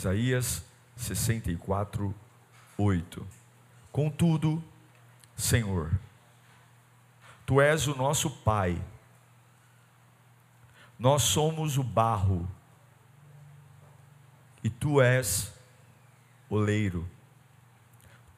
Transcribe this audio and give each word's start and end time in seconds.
Isaías 0.00 0.64
64, 0.96 2.14
8. 2.78 3.26
Contudo, 3.92 4.64
Senhor, 5.36 5.90
Tu 7.44 7.60
és 7.60 7.86
o 7.86 7.94
nosso 7.94 8.30
Pai, 8.30 8.82
nós 10.98 11.22
somos 11.24 11.76
o 11.76 11.82
barro 11.82 12.48
e 14.64 14.70
tu 14.70 15.02
és 15.02 15.52
oleiro. 16.48 17.06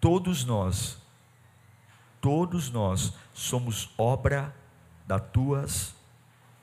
Todos 0.00 0.44
nós, 0.44 1.00
todos 2.20 2.70
nós 2.70 3.14
somos 3.32 3.88
obra 3.96 4.52
das 5.06 5.22
tuas 5.30 5.94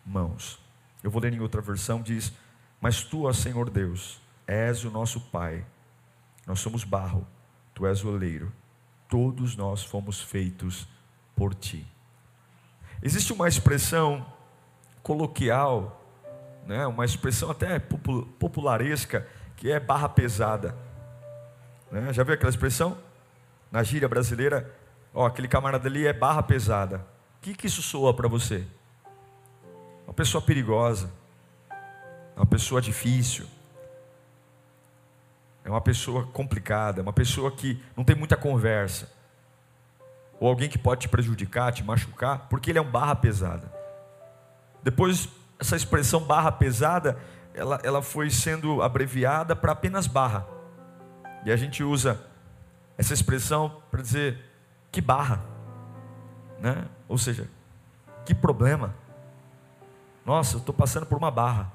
mãos. 0.06 0.60
Eu 1.02 1.10
vou 1.10 1.22
ler 1.22 1.34
em 1.34 1.40
outra 1.40 1.62
versão, 1.62 2.02
diz: 2.02 2.34
Mas 2.82 3.02
tu, 3.02 3.24
ó 3.24 3.32
Senhor 3.32 3.70
Deus, 3.70 4.20
és 4.50 4.84
o 4.84 4.90
nosso 4.90 5.22
Pai, 5.22 5.64
nós 6.48 6.60
somos 6.60 6.84
barro, 6.84 7.28
tu 7.72 7.86
és 7.86 8.04
o 8.04 8.10
oleiro, 8.10 8.52
todos 9.08 9.56
nós 9.56 9.84
fomos 9.84 10.20
feitos 10.20 10.88
por 11.36 11.54
ti. 11.54 11.86
Existe 13.04 13.32
uma 13.32 13.48
expressão 13.48 14.26
coloquial, 15.04 16.04
né, 16.66 16.88
uma 16.88 17.06
expressão 17.06 17.52
até 17.52 17.78
popularesca, 17.78 19.28
que 19.56 19.70
é 19.70 19.80
barra 19.80 20.10
pesada. 20.10 20.76
Né? 21.92 22.12
Já 22.12 22.24
viu 22.24 22.34
aquela 22.34 22.50
expressão? 22.50 22.98
Na 23.72 23.84
gíria 23.84 24.10
brasileira, 24.10 24.74
ó, 25.14 25.28
aquele 25.28 25.48
camarada 25.48 25.88
ali 25.88 26.08
é 26.08 26.14
barra 26.14 26.42
pesada. 26.42 27.06
O 27.38 27.42
que, 27.42 27.54
que 27.54 27.68
isso 27.68 27.84
soa 27.84 28.16
para 28.16 28.28
você? 28.28 28.66
Uma 30.08 30.14
pessoa 30.14 30.42
perigosa, 30.42 31.12
uma 32.36 32.48
pessoa 32.48 32.82
difícil, 32.82 33.46
é 35.64 35.70
uma 35.70 35.82
pessoa 35.82 36.26
complicada, 36.28 37.02
é 37.02 37.04
uma 37.04 37.14
pessoa 37.14 37.52
que 37.52 37.82
não 37.96 38.04
tem 38.04 38.16
muita 38.16 38.36
conversa, 38.38 39.12
ou 40.40 40.48
alguém 40.48 40.70
que 40.70 40.78
pode 40.78 41.02
te 41.02 41.10
prejudicar, 41.10 41.72
te 41.72 41.84
machucar, 41.84 42.48
porque 42.50 42.72
ele 42.72 42.80
é 42.80 42.82
um 42.82 42.90
barra 42.90 43.16
pesada. 43.16 43.72
Depois, 44.82 45.28
essa 45.60 45.76
expressão 45.76 46.22
barra 46.22 46.52
pesada 46.52 47.18
ela, 47.54 47.80
ela 47.84 48.02
foi 48.02 48.30
sendo 48.30 48.82
abreviada 48.82 49.56
para 49.56 49.74
apenas 49.74 50.08
barra. 50.08 50.48
E 51.46 51.52
a 51.52 51.56
gente 51.56 51.84
usa 51.84 52.20
essa 52.98 53.14
expressão 53.14 53.82
para 53.92 54.02
dizer 54.02 54.44
que 54.92 55.02
barra, 55.02 55.44
né? 56.60 56.86
Ou 57.08 57.18
seja, 57.18 57.50
que 58.26 58.34
problema. 58.34 58.94
Nossa, 60.26 60.56
eu 60.56 60.60
estou 60.60 60.74
passando 60.74 61.06
por 61.06 61.18
uma 61.18 61.32
barra. 61.32 61.72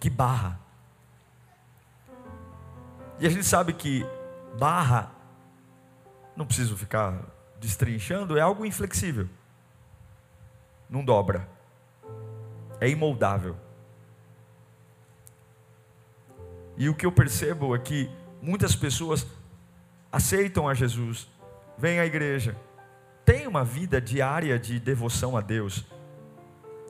Que 0.00 0.08
barra. 0.08 0.58
E 3.18 3.26
a 3.26 3.30
gente 3.30 3.44
sabe 3.44 3.72
que 3.72 4.04
barra, 4.58 5.12
não 6.36 6.46
preciso 6.46 6.76
ficar 6.76 7.20
destrinchando, 7.58 8.36
é 8.36 8.40
algo 8.40 8.64
inflexível. 8.64 9.28
Não 10.88 11.04
dobra 11.04 11.54
é 12.80 12.88
imoldável. 12.88 13.56
E 16.76 16.88
o 16.88 16.94
que 16.94 17.06
eu 17.06 17.12
percebo 17.12 17.74
é 17.74 17.78
que 17.78 18.10
muitas 18.42 18.74
pessoas 18.74 19.26
aceitam 20.10 20.68
a 20.68 20.74
Jesus, 20.74 21.28
vêm 21.78 21.98
à 22.00 22.06
igreja, 22.06 22.56
têm 23.24 23.46
uma 23.46 23.64
vida 23.64 24.00
diária 24.00 24.58
de 24.58 24.78
devoção 24.78 25.36
a 25.36 25.40
Deus, 25.40 25.84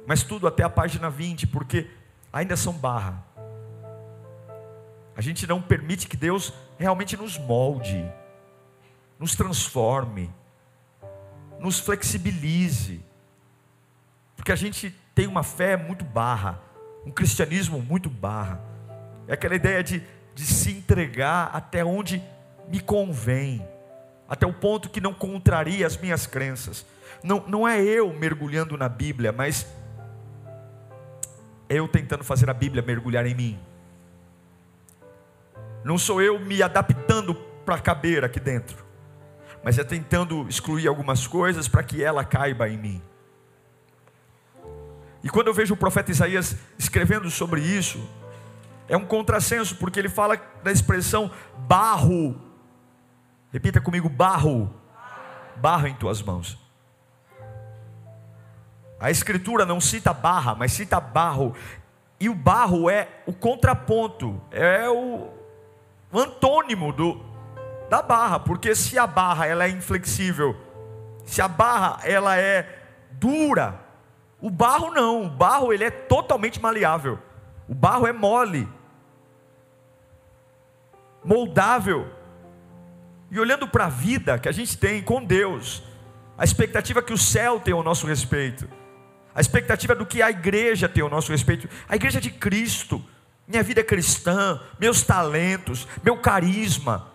mas 0.06 0.22
tudo 0.22 0.46
até 0.46 0.62
a 0.62 0.70
página 0.70 1.08
20, 1.08 1.46
porque 1.46 1.88
ainda 2.32 2.56
são 2.56 2.72
barra. 2.72 3.24
A 5.16 5.20
gente 5.20 5.46
não 5.46 5.62
permite 5.62 6.08
que 6.08 6.16
Deus 6.16 6.52
realmente 6.78 7.16
nos 7.16 7.38
molde, 7.38 8.04
nos 9.18 9.34
transforme, 9.34 10.30
nos 11.60 11.78
flexibilize, 11.78 13.04
porque 14.36 14.52
a 14.52 14.56
gente 14.56 14.94
tem 15.14 15.26
uma 15.26 15.42
fé 15.42 15.76
muito 15.76 16.04
barra, 16.04 16.60
um 17.06 17.10
cristianismo 17.10 17.80
muito 17.80 18.10
barra. 18.10 18.60
É 19.28 19.34
aquela 19.34 19.54
ideia 19.54 19.82
de, 19.82 20.02
de 20.34 20.44
se 20.44 20.72
entregar 20.72 21.50
até 21.54 21.84
onde 21.84 22.22
me 22.68 22.80
convém, 22.80 23.66
até 24.28 24.46
o 24.46 24.52
ponto 24.52 24.88
que 24.88 25.00
não 25.00 25.14
contraria 25.14 25.86
as 25.86 25.96
minhas 25.96 26.26
crenças. 26.26 26.84
Não, 27.22 27.44
não 27.46 27.66
é 27.66 27.80
eu 27.80 28.12
mergulhando 28.12 28.76
na 28.76 28.88
Bíblia, 28.88 29.32
mas 29.32 29.66
eu 31.68 31.86
tentando 31.88 32.24
fazer 32.24 32.50
a 32.50 32.54
Bíblia 32.54 32.82
mergulhar 32.82 33.24
em 33.26 33.34
mim. 33.34 33.58
Não 35.84 35.98
sou 35.98 36.22
eu 36.22 36.40
me 36.40 36.62
adaptando 36.62 37.34
para 37.64 37.78
caber 37.78 38.24
aqui 38.24 38.40
dentro, 38.40 38.84
mas 39.62 39.78
é 39.78 39.84
tentando 39.84 40.48
excluir 40.48 40.88
algumas 40.88 41.26
coisas 41.26 41.68
para 41.68 41.82
que 41.82 42.02
ela 42.02 42.24
caiba 42.24 42.68
em 42.68 42.78
mim. 42.78 43.02
E 45.22 45.28
quando 45.28 45.48
eu 45.48 45.54
vejo 45.54 45.74
o 45.74 45.76
profeta 45.76 46.10
Isaías 46.10 46.56
escrevendo 46.78 47.30
sobre 47.30 47.60
isso, 47.60 48.08
é 48.88 48.96
um 48.96 49.04
contrassenso, 49.04 49.76
porque 49.76 49.98
ele 49.98 50.08
fala 50.08 50.40
da 50.62 50.72
expressão 50.72 51.30
barro. 51.58 52.40
Repita 53.52 53.80
comigo: 53.80 54.08
barro. 54.08 54.74
Barro 55.56 55.86
em 55.86 55.94
tuas 55.94 56.20
mãos. 56.22 56.58
A 58.98 59.10
escritura 59.10 59.66
não 59.66 59.80
cita 59.80 60.12
barra, 60.12 60.54
mas 60.54 60.72
cita 60.72 60.98
barro. 60.98 61.54
E 62.18 62.28
o 62.28 62.34
barro 62.34 62.88
é 62.88 63.08
o 63.26 63.32
contraponto, 63.32 64.40
é 64.50 64.88
o, 64.88 65.30
antônimo 66.18 66.92
do, 66.92 67.20
da 67.88 68.02
barra, 68.02 68.38
porque 68.40 68.74
se 68.74 68.98
a 68.98 69.06
barra 69.06 69.46
ela 69.46 69.64
é 69.64 69.68
inflexível, 69.68 70.56
se 71.24 71.40
a 71.40 71.48
barra 71.48 72.00
ela 72.04 72.36
é 72.36 72.82
dura, 73.12 73.80
o 74.40 74.50
barro 74.50 74.90
não, 74.90 75.24
o 75.24 75.30
barro 75.30 75.72
ele 75.72 75.84
é 75.84 75.90
totalmente 75.90 76.60
maleável. 76.60 77.18
O 77.66 77.74
barro 77.74 78.06
é 78.06 78.12
mole, 78.12 78.68
moldável. 81.24 82.06
E 83.30 83.40
olhando 83.40 83.66
para 83.66 83.86
a 83.86 83.88
vida 83.88 84.38
que 84.38 84.48
a 84.48 84.52
gente 84.52 84.76
tem 84.76 85.02
com 85.02 85.24
Deus, 85.24 85.82
a 86.36 86.44
expectativa 86.44 87.02
que 87.02 87.12
o 87.12 87.18
céu 87.18 87.58
tem 87.58 87.72
ao 87.72 87.82
nosso 87.82 88.06
respeito, 88.06 88.68
a 89.34 89.40
expectativa 89.40 89.94
do 89.94 90.04
que 90.04 90.20
a 90.20 90.30
igreja 90.30 90.88
tem 90.88 91.02
ao 91.02 91.08
nosso 91.08 91.32
respeito, 91.32 91.68
a 91.88 91.96
igreja 91.96 92.20
de 92.20 92.30
Cristo, 92.30 93.02
minha 93.46 93.62
vida 93.62 93.84
cristã, 93.84 94.60
meus 94.78 95.02
talentos, 95.02 95.86
meu 96.02 96.16
carisma, 96.16 97.08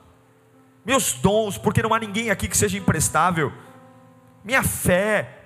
meus 0.85 1.13
dons, 1.13 1.57
porque 1.57 1.81
não 1.81 1.93
há 1.93 1.99
ninguém 1.99 2.29
aqui 2.29 2.47
que 2.47 2.57
seja 2.57 2.77
imprestável, 2.77 3.51
minha 4.43 4.63
fé, 4.63 5.39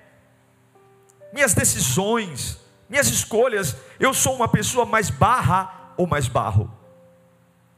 minhas 1.34 1.54
decisões, 1.54 2.60
minhas 2.90 3.08
escolhas, 3.08 3.76
eu 4.00 4.14
sou 4.14 4.36
uma 4.36 4.48
pessoa 4.48 4.86
mais 4.86 5.10
barra 5.10 5.94
ou 5.98 6.06
mais 6.06 6.28
barro. 6.28 6.72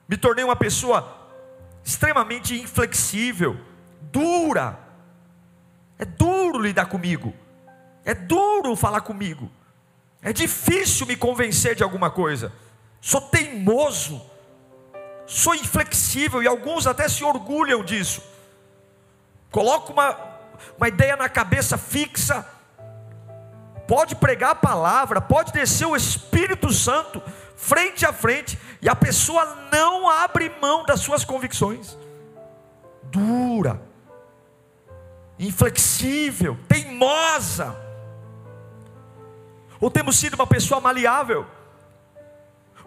Me 0.08 0.18
tornei 0.18 0.44
uma 0.44 0.56
pessoa 0.56 1.26
extremamente 1.84 2.60
inflexível, 2.60 3.58
dura. 4.12 4.80
É 5.98 6.06
duro 6.06 6.60
lidar 6.60 6.88
comigo. 6.88 7.34
É 8.04 8.14
duro 8.14 8.76
falar 8.76 9.02
comigo. 9.02 9.50
É 10.22 10.34
difícil 10.34 11.06
me 11.06 11.16
convencer 11.16 11.76
de 11.76 11.84
alguma 11.84 12.10
coisa. 12.10 12.52
Sou 13.06 13.22
teimoso. 13.22 14.20
Sou 15.28 15.54
inflexível 15.54 16.42
e 16.42 16.48
alguns 16.48 16.88
até 16.88 17.08
se 17.08 17.24
orgulham 17.24 17.84
disso. 17.84 18.20
Coloco 19.52 19.94
uma, 19.94 20.18
uma 20.76 20.88
ideia 20.88 21.16
na 21.16 21.30
cabeça 21.30 21.78
fixa 21.78 22.44
pode 23.88 24.16
pregar 24.16 24.52
a 24.54 24.56
palavra, 24.56 25.22
pode 25.22 25.52
descer 25.52 25.86
o 25.86 25.96
Espírito 25.96 26.74
Santo 26.74 27.22
frente 27.56 28.08
a 28.08 28.12
frente, 28.12 28.58
e 28.82 28.90
a 28.90 28.96
pessoa 28.96 29.46
não 29.72 30.10
abre 30.10 30.52
mão 30.60 30.84
das 30.84 31.02
suas 31.02 31.24
convicções. 31.24 31.96
Dura, 33.04 33.80
inflexível, 35.38 36.58
teimosa. 36.68 37.80
Ou 39.80 39.92
temos 39.92 40.18
sido 40.18 40.34
uma 40.34 40.48
pessoa 40.48 40.82
maleável, 40.82 41.46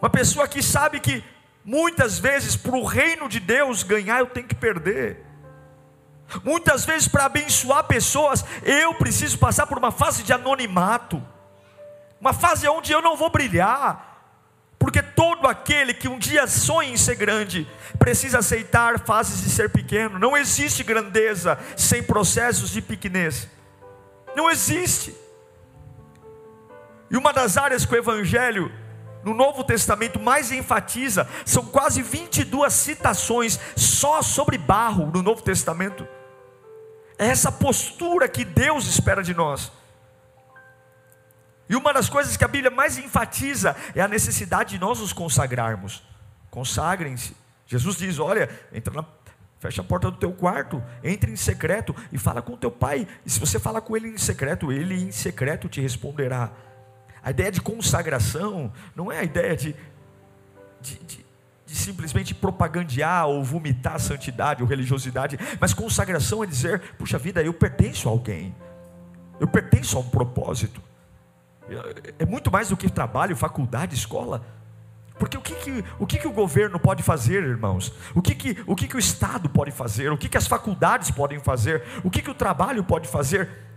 Uma 0.01 0.11
pessoa 0.11 0.47
que 0.47 0.63
sabe 0.63 1.01
que 1.01 1.25
muitas 1.65 2.19
vezes 2.19 2.57
para 2.57 2.77
o 2.77 2.85
reino 2.85 3.29
de 3.29 3.41
Deus 3.41 3.83
ganhar 3.83 4.21
eu 4.21 4.27
tenho 4.27 4.47
que 4.47 4.55
perder. 4.55 5.25
Muitas 6.45 6.85
vezes 6.85 7.09
para 7.09 7.25
abençoar 7.25 7.85
pessoas 7.85 8.45
eu 8.63 8.95
preciso 8.95 9.39
passar 9.39 9.67
por 9.67 9.79
uma 9.79 9.91
fase 9.91 10.23
de 10.23 10.33
anonimato. 10.33 11.23
Uma 12.21 12.33
fase 12.33 12.69
onde 12.69 12.93
eu 12.93 13.03
não 13.03 13.17
vou 13.17 13.31
brilhar. 13.31 14.07
Porque 14.79 15.03
todo 15.03 15.49
aquele 15.49 15.93
que 15.93 16.07
um 16.07 16.19
dia 16.19 16.47
sonha 16.47 16.91
em 16.91 16.97
ser 16.97 17.17
grande, 17.17 17.69
precisa 17.99 18.39
aceitar 18.39 19.01
fases 19.01 19.43
de 19.43 19.51
ser 19.51 19.71
pequeno. 19.71 20.19
Não 20.19 20.37
existe 20.37 20.85
grandeza 20.85 21.59
sem 21.77 22.03
processos 22.03 22.71
de 22.71 22.81
pequenez. 22.81 23.49
Não 24.37 24.49
existe. 24.49 25.15
E 27.11 27.17
uma 27.17 27.33
das 27.33 27.57
áreas 27.57 27.85
que 27.85 27.93
o 27.93 27.99
Evangelho 27.99 28.73
no 29.29 29.35
Novo 29.35 29.63
Testamento 29.63 30.19
mais 30.19 30.51
enfatiza, 30.51 31.29
são 31.45 31.67
quase 31.67 32.03
22 32.03 32.73
citações 32.73 33.61
só 33.77 34.23
sobre 34.23 34.57
barro 34.57 35.11
no 35.13 35.23
Novo 35.23 35.43
Testamento. 35.43 36.09
É 37.19 37.27
essa 37.27 37.53
postura 37.53 38.27
que 38.27 38.45
Deus 38.45 38.87
espera 38.87 39.23
de 39.23 39.35
nós. 39.35 39.71
E 41.69 41.77
uma 41.77 41.93
das 41.93 42.09
coisas 42.09 42.37
que 42.39 42.45
a 42.45 42.49
Bíblia 42.49 42.71
mais 42.71 42.97
enfatiza 42.97 43.77
é 43.95 44.01
a 44.01 44.09
necessidade 44.09 44.71
de 44.71 44.79
nós 44.79 45.01
nos 45.01 45.13
consagrarmos. 45.13 46.03
Consagrem-se. 46.51 47.37
Jesus 47.67 47.97
diz: 47.97 48.19
Olha, 48.19 48.49
entra 48.73 48.95
na, 48.95 49.05
fecha 49.59 49.83
a 49.83 49.85
porta 49.85 50.11
do 50.11 50.17
teu 50.17 50.33
quarto, 50.33 50.83
entre 51.05 51.31
em 51.31 51.37
secreto 51.37 51.95
e 52.11 52.17
fala 52.17 52.41
com 52.41 52.57
teu 52.57 52.71
pai. 52.71 53.07
E 53.27 53.31
se 53.31 53.39
você 53.39 53.59
falar 53.59 53.83
com 53.83 53.95
ele 53.95 54.09
em 54.09 54.17
secreto, 54.17 54.73
ele 54.73 54.95
em 54.95 55.13
secreto 55.13 55.69
te 55.69 55.83
responderá. 55.83 56.51
A 57.29 57.31
ideia 57.31 57.53
de 57.53 57.61
consagração 57.61 58.73
não 58.97 59.13
é 59.13 59.19
a 59.19 59.23
ideia 59.23 59.55
de, 59.55 59.77
de, 60.81 60.99
de, 61.01 61.27
de 61.67 61.77
simplesmente 61.77 62.35
propagandear 62.35 63.27
ou 63.27 63.45
vomitar 63.45 63.97
a 63.97 63.99
santidade 63.99 64.63
ou 64.63 64.69
religiosidade, 64.69 65.39
mas 65.61 65.75
consagração 65.75 66.43
é 66.43 66.47
dizer: 66.47 66.81
puxa 66.97 67.19
vida, 67.19 67.43
eu 67.43 67.53
pertenço 67.53 68.09
a 68.09 68.13
alguém, 68.13 68.55
eu 69.39 69.47
pertenço 69.47 69.99
a 69.99 70.01
um 70.01 70.09
propósito. 70.09 70.81
É 72.19 72.25
muito 72.25 72.51
mais 72.51 72.71
do 72.71 72.79
que 72.79 72.89
trabalho, 72.89 73.37
faculdade, 73.37 73.95
escola. 73.95 74.43
Porque 75.19 75.37
o 75.37 75.43
que, 75.43 75.55
que, 75.57 75.85
o, 75.99 76.07
que, 76.07 76.19
que 76.19 76.29
o 76.29 76.33
governo 76.33 76.81
pode 76.81 77.03
fazer, 77.03 77.43
irmãos? 77.43 77.93
O 78.15 78.23
que, 78.23 78.35
que, 78.35 78.57
o 78.67 78.75
que, 78.75 78.89
que 78.89 78.97
o 78.97 78.99
Estado 78.99 79.51
pode 79.51 79.71
fazer? 79.71 80.11
O 80.11 80.17
que, 80.17 80.31
que 80.31 80.39
as 80.39 80.47
faculdades 80.47 81.11
podem 81.11 81.39
fazer? 81.41 81.83
O 82.03 82.11
que, 82.11 82.23
que 82.23 82.31
o 82.31 82.35
trabalho 82.35 82.83
pode 82.83 83.07
fazer? 83.07 83.68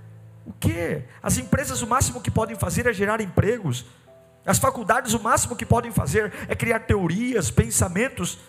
O 0.45 0.53
que? 0.53 1.03
As 1.21 1.37
empresas, 1.37 1.81
o 1.81 1.87
máximo 1.87 2.21
que 2.21 2.31
podem 2.31 2.55
fazer 2.55 2.87
é 2.87 2.93
gerar 2.93 3.21
empregos. 3.21 3.85
As 4.45 4.57
faculdades, 4.57 5.13
o 5.13 5.19
máximo 5.19 5.55
que 5.55 5.65
podem 5.65 5.91
fazer 5.91 6.33
é 6.47 6.55
criar 6.55 6.79
teorias, 6.79 7.51
pensamentos 7.51 8.39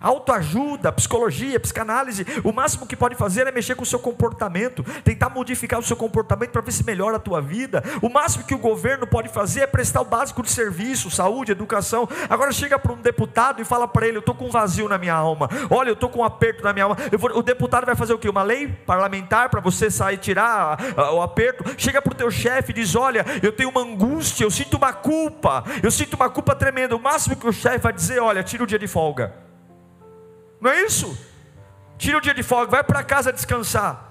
Autoajuda, 0.00 0.92
psicologia, 0.92 1.58
psicanálise, 1.58 2.24
o 2.44 2.52
máximo 2.52 2.86
que 2.86 2.96
pode 2.96 3.16
fazer 3.16 3.46
é 3.46 3.52
mexer 3.52 3.74
com 3.74 3.82
o 3.82 3.86
seu 3.86 3.98
comportamento, 3.98 4.84
tentar 5.02 5.28
modificar 5.28 5.80
o 5.80 5.82
seu 5.82 5.96
comportamento 5.96 6.50
para 6.50 6.60
ver 6.60 6.72
se 6.72 6.84
melhora 6.84 7.16
a 7.16 7.20
tua 7.20 7.40
vida. 7.40 7.82
O 8.00 8.08
máximo 8.08 8.44
que 8.44 8.54
o 8.54 8.58
governo 8.58 9.06
pode 9.06 9.28
fazer 9.28 9.60
é 9.60 9.66
prestar 9.66 10.00
o 10.00 10.04
básico 10.04 10.42
de 10.42 10.50
serviço, 10.50 11.10
saúde, 11.10 11.52
educação. 11.52 12.08
Agora 12.28 12.52
chega 12.52 12.78
para 12.78 12.92
um 12.92 12.96
deputado 12.96 13.60
e 13.60 13.64
fala 13.64 13.88
para 13.88 14.06
ele: 14.06 14.18
Eu 14.18 14.20
estou 14.20 14.34
com 14.34 14.46
um 14.46 14.50
vazio 14.50 14.88
na 14.88 14.98
minha 14.98 15.14
alma. 15.14 15.48
Olha, 15.70 15.90
eu 15.90 15.94
estou 15.94 16.08
com 16.08 16.20
um 16.20 16.24
aperto 16.24 16.62
na 16.62 16.72
minha 16.72 16.84
alma. 16.84 16.96
Vou, 17.18 17.38
o 17.38 17.42
deputado 17.42 17.84
vai 17.84 17.96
fazer 17.96 18.12
o 18.12 18.18
quê? 18.18 18.28
Uma 18.28 18.42
lei 18.42 18.68
parlamentar 18.68 19.48
para 19.48 19.60
você 19.60 19.90
sair, 19.90 20.18
tirar 20.18 20.78
o 21.12 21.20
aperto. 21.20 21.64
Chega 21.76 22.00
para 22.00 22.12
o 22.12 22.16
teu 22.16 22.30
chefe 22.30 22.70
e 22.70 22.74
diz: 22.74 22.94
Olha, 22.94 23.24
eu 23.42 23.52
tenho 23.52 23.70
uma 23.70 23.82
angústia, 23.82 24.44
eu 24.44 24.50
sinto 24.50 24.76
uma 24.76 24.92
culpa, 24.92 25.64
eu 25.82 25.90
sinto 25.90 26.14
uma 26.14 26.30
culpa 26.30 26.54
tremenda. 26.54 26.94
O 26.94 27.00
máximo 27.00 27.36
que 27.36 27.46
o 27.46 27.52
chefe 27.52 27.78
vai 27.78 27.92
dizer: 27.92 28.20
Olha, 28.20 28.42
tira 28.42 28.62
o 28.62 28.66
dia 28.66 28.78
de 28.78 28.86
folga. 28.86 29.47
Não 30.60 30.70
é 30.70 30.82
isso? 30.82 31.16
Tira 31.96 32.18
o 32.18 32.20
dia 32.20 32.34
de 32.34 32.42
folga, 32.42 32.70
vai 32.70 32.84
para 32.84 33.02
casa 33.02 33.32
descansar. 33.32 34.08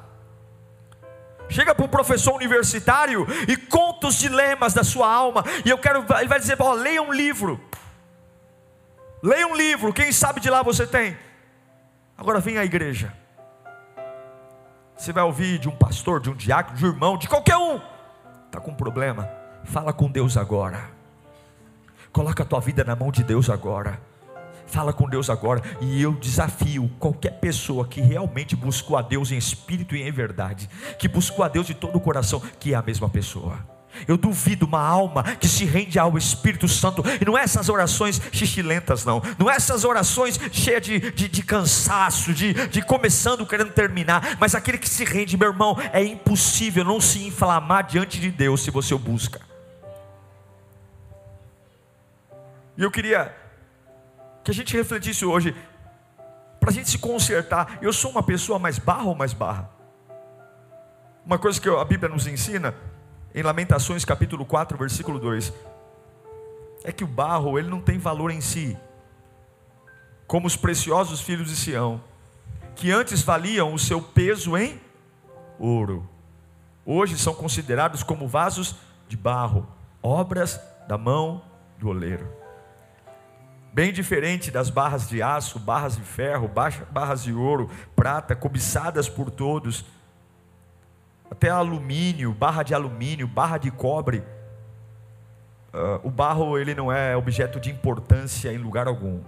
Chega 1.49 1.73
para 1.73 1.85
um 1.85 1.87
professor 1.87 2.33
universitário 2.33 3.25
e 3.47 3.55
conta 3.55 4.07
os 4.07 4.15
dilemas 4.15 4.73
da 4.73 4.83
sua 4.83 5.11
alma. 5.11 5.43
E 5.63 5.69
eu 5.69 5.77
quero, 5.77 6.05
ele 6.17 6.27
vai 6.27 6.39
dizer: 6.39 6.57
ó, 6.59 6.73
leia 6.73 7.01
um 7.01 7.13
livro. 7.13 7.59
Leia 9.23 9.47
um 9.47 9.55
livro, 9.55 9.93
quem 9.93 10.11
sabe 10.11 10.39
de 10.39 10.49
lá 10.49 10.61
você 10.61 10.85
tem. 10.85 11.17
Agora 12.17 12.39
vem 12.39 12.57
à 12.57 12.65
igreja. 12.65 13.13
Você 14.95 15.13
vai 15.13 15.23
ouvir 15.23 15.59
de 15.59 15.69
um 15.69 15.75
pastor, 15.75 16.19
de 16.19 16.29
um 16.29 16.35
diácono, 16.35 16.77
de 16.77 16.85
um 16.85 16.89
irmão, 16.89 17.17
de 17.17 17.27
qualquer 17.27 17.57
um. 17.57 17.79
Está 18.45 18.59
com 18.59 18.71
um 18.71 18.75
problema? 18.75 19.29
Fala 19.63 19.93
com 19.93 20.09
Deus 20.09 20.35
agora. 20.35 20.89
Coloca 22.11 22.43
a 22.43 22.45
tua 22.45 22.59
vida 22.59 22.83
na 22.83 22.95
mão 22.95 23.11
de 23.11 23.23
Deus 23.23 23.49
agora. 23.49 23.99
Fala 24.67 24.93
com 24.93 25.09
Deus 25.09 25.29
agora. 25.29 25.61
E 25.81 26.01
eu 26.01 26.13
desafio 26.13 26.91
qualquer 26.99 27.39
pessoa 27.39 27.87
que 27.87 28.01
realmente 28.01 28.55
buscou 28.55 28.97
a 28.97 29.01
Deus 29.01 29.31
em 29.31 29.37
espírito 29.37 29.95
e 29.95 30.03
em 30.03 30.11
verdade, 30.11 30.69
que 30.99 31.07
buscou 31.07 31.43
a 31.43 31.47
Deus 31.47 31.65
de 31.65 31.73
todo 31.73 31.95
o 31.95 32.01
coração, 32.01 32.41
que 32.59 32.73
é 32.73 32.75
a 32.75 32.81
mesma 32.81 33.09
pessoa. 33.09 33.57
Eu 34.05 34.17
duvido 34.17 34.65
uma 34.65 34.81
alma 34.81 35.23
que 35.23 35.47
se 35.47 35.65
rende 35.65 35.97
ao 35.97 36.17
Espírito 36.17 36.67
Santo, 36.67 37.03
e 37.19 37.25
não 37.25 37.37
é 37.37 37.41
essas 37.41 37.69
orações 37.69 38.21
xixilentas, 38.31 39.05
não, 39.05 39.23
não 39.39 39.49
é 39.49 39.55
essas 39.55 39.83
orações 39.83 40.39
cheias 40.51 40.83
de, 40.83 40.99
de, 41.11 41.27
de 41.27 41.41
cansaço, 41.41 42.33
de, 42.33 42.53
de 42.67 42.81
começando 42.81 43.45
querendo 43.45 43.71
terminar, 43.71 44.37
mas 44.39 44.53
aquele 44.53 44.77
que 44.77 44.89
se 44.89 45.03
rende, 45.03 45.37
meu 45.37 45.49
irmão, 45.49 45.77
é 45.93 46.03
impossível 46.03 46.83
não 46.83 47.01
se 47.01 47.25
inflamar 47.25 47.87
diante 47.87 48.19
de 48.19 48.29
Deus 48.29 48.61
se 48.61 48.69
você 48.69 48.93
o 48.93 48.99
busca. 48.99 49.41
E 52.77 52.83
eu 52.83 52.91
queria 52.91 53.46
que 54.47 54.51
a 54.51 54.53
gente 54.53 54.77
refletisse 54.77 55.25
hoje, 55.25 55.53
para 56.57 56.69
a 56.69 56.73
gente 56.73 56.89
se 56.89 56.97
consertar. 56.97 57.79
Eu 57.81 57.91
sou 57.91 58.09
uma 58.09 58.23
pessoa 58.23 58.57
mais 58.57 58.79
barra 58.79 59.03
ou 59.03 59.13
mais 59.13 59.33
barra? 59.33 59.69
Uma 61.25 61.37
coisa 61.37 61.59
que 61.59 61.67
a 61.67 61.83
Bíblia 61.83 62.07
nos 62.07 62.27
ensina, 62.27 62.73
em 63.35 63.43
Lamentações 63.43 64.05
capítulo 64.05 64.45
4, 64.45 64.77
versículo 64.77 65.19
2, 65.19 65.51
é 66.85 66.93
que 66.93 67.03
o 67.03 67.07
barro, 67.07 67.59
ele 67.59 67.67
não 67.67 67.81
tem 67.81 67.97
valor 67.97 68.31
em 68.31 68.39
si, 68.39 68.77
como 70.25 70.47
os 70.47 70.55
preciosos 70.55 71.19
filhos 71.19 71.49
de 71.49 71.55
Sião, 71.57 72.01
que 72.73 72.89
antes 72.89 73.21
valiam 73.21 73.73
o 73.73 73.79
seu 73.79 74.01
peso 74.01 74.55
em 74.55 74.79
ouro, 75.59 76.09
hoje 76.85 77.17
são 77.17 77.33
considerados 77.33 78.01
como 78.01 78.29
vasos 78.29 78.77
de 79.09 79.17
barro, 79.17 79.67
obras 80.01 80.57
da 80.87 80.97
mão 80.97 81.41
do 81.77 81.89
oleiro 81.89 82.36
bem 83.77 83.93
diferente 83.93 84.49
das 84.49 84.71
barras 84.71 85.07
de 85.07 85.21
aço, 85.21 85.59
barras 85.59 85.95
de 85.95 86.01
ferro, 86.01 86.49
barras 86.89 87.21
de 87.21 87.31
ouro, 87.31 87.69
prata, 87.95 88.35
cobiçadas 88.35 89.07
por 89.07 89.29
todos, 89.29 89.85
até 91.29 91.51
alumínio, 91.51 92.33
barra 92.33 92.63
de 92.63 92.73
alumínio, 92.73 93.27
barra 93.27 93.59
de 93.59 93.69
cobre. 93.69 94.23
Uh, 95.71 96.07
o 96.07 96.09
barro 96.09 96.57
ele 96.57 96.73
não 96.73 96.91
é 96.91 97.15
objeto 97.15 97.59
de 97.59 97.69
importância 97.69 98.51
em 98.51 98.57
lugar 98.57 98.87
algum. 98.87 99.21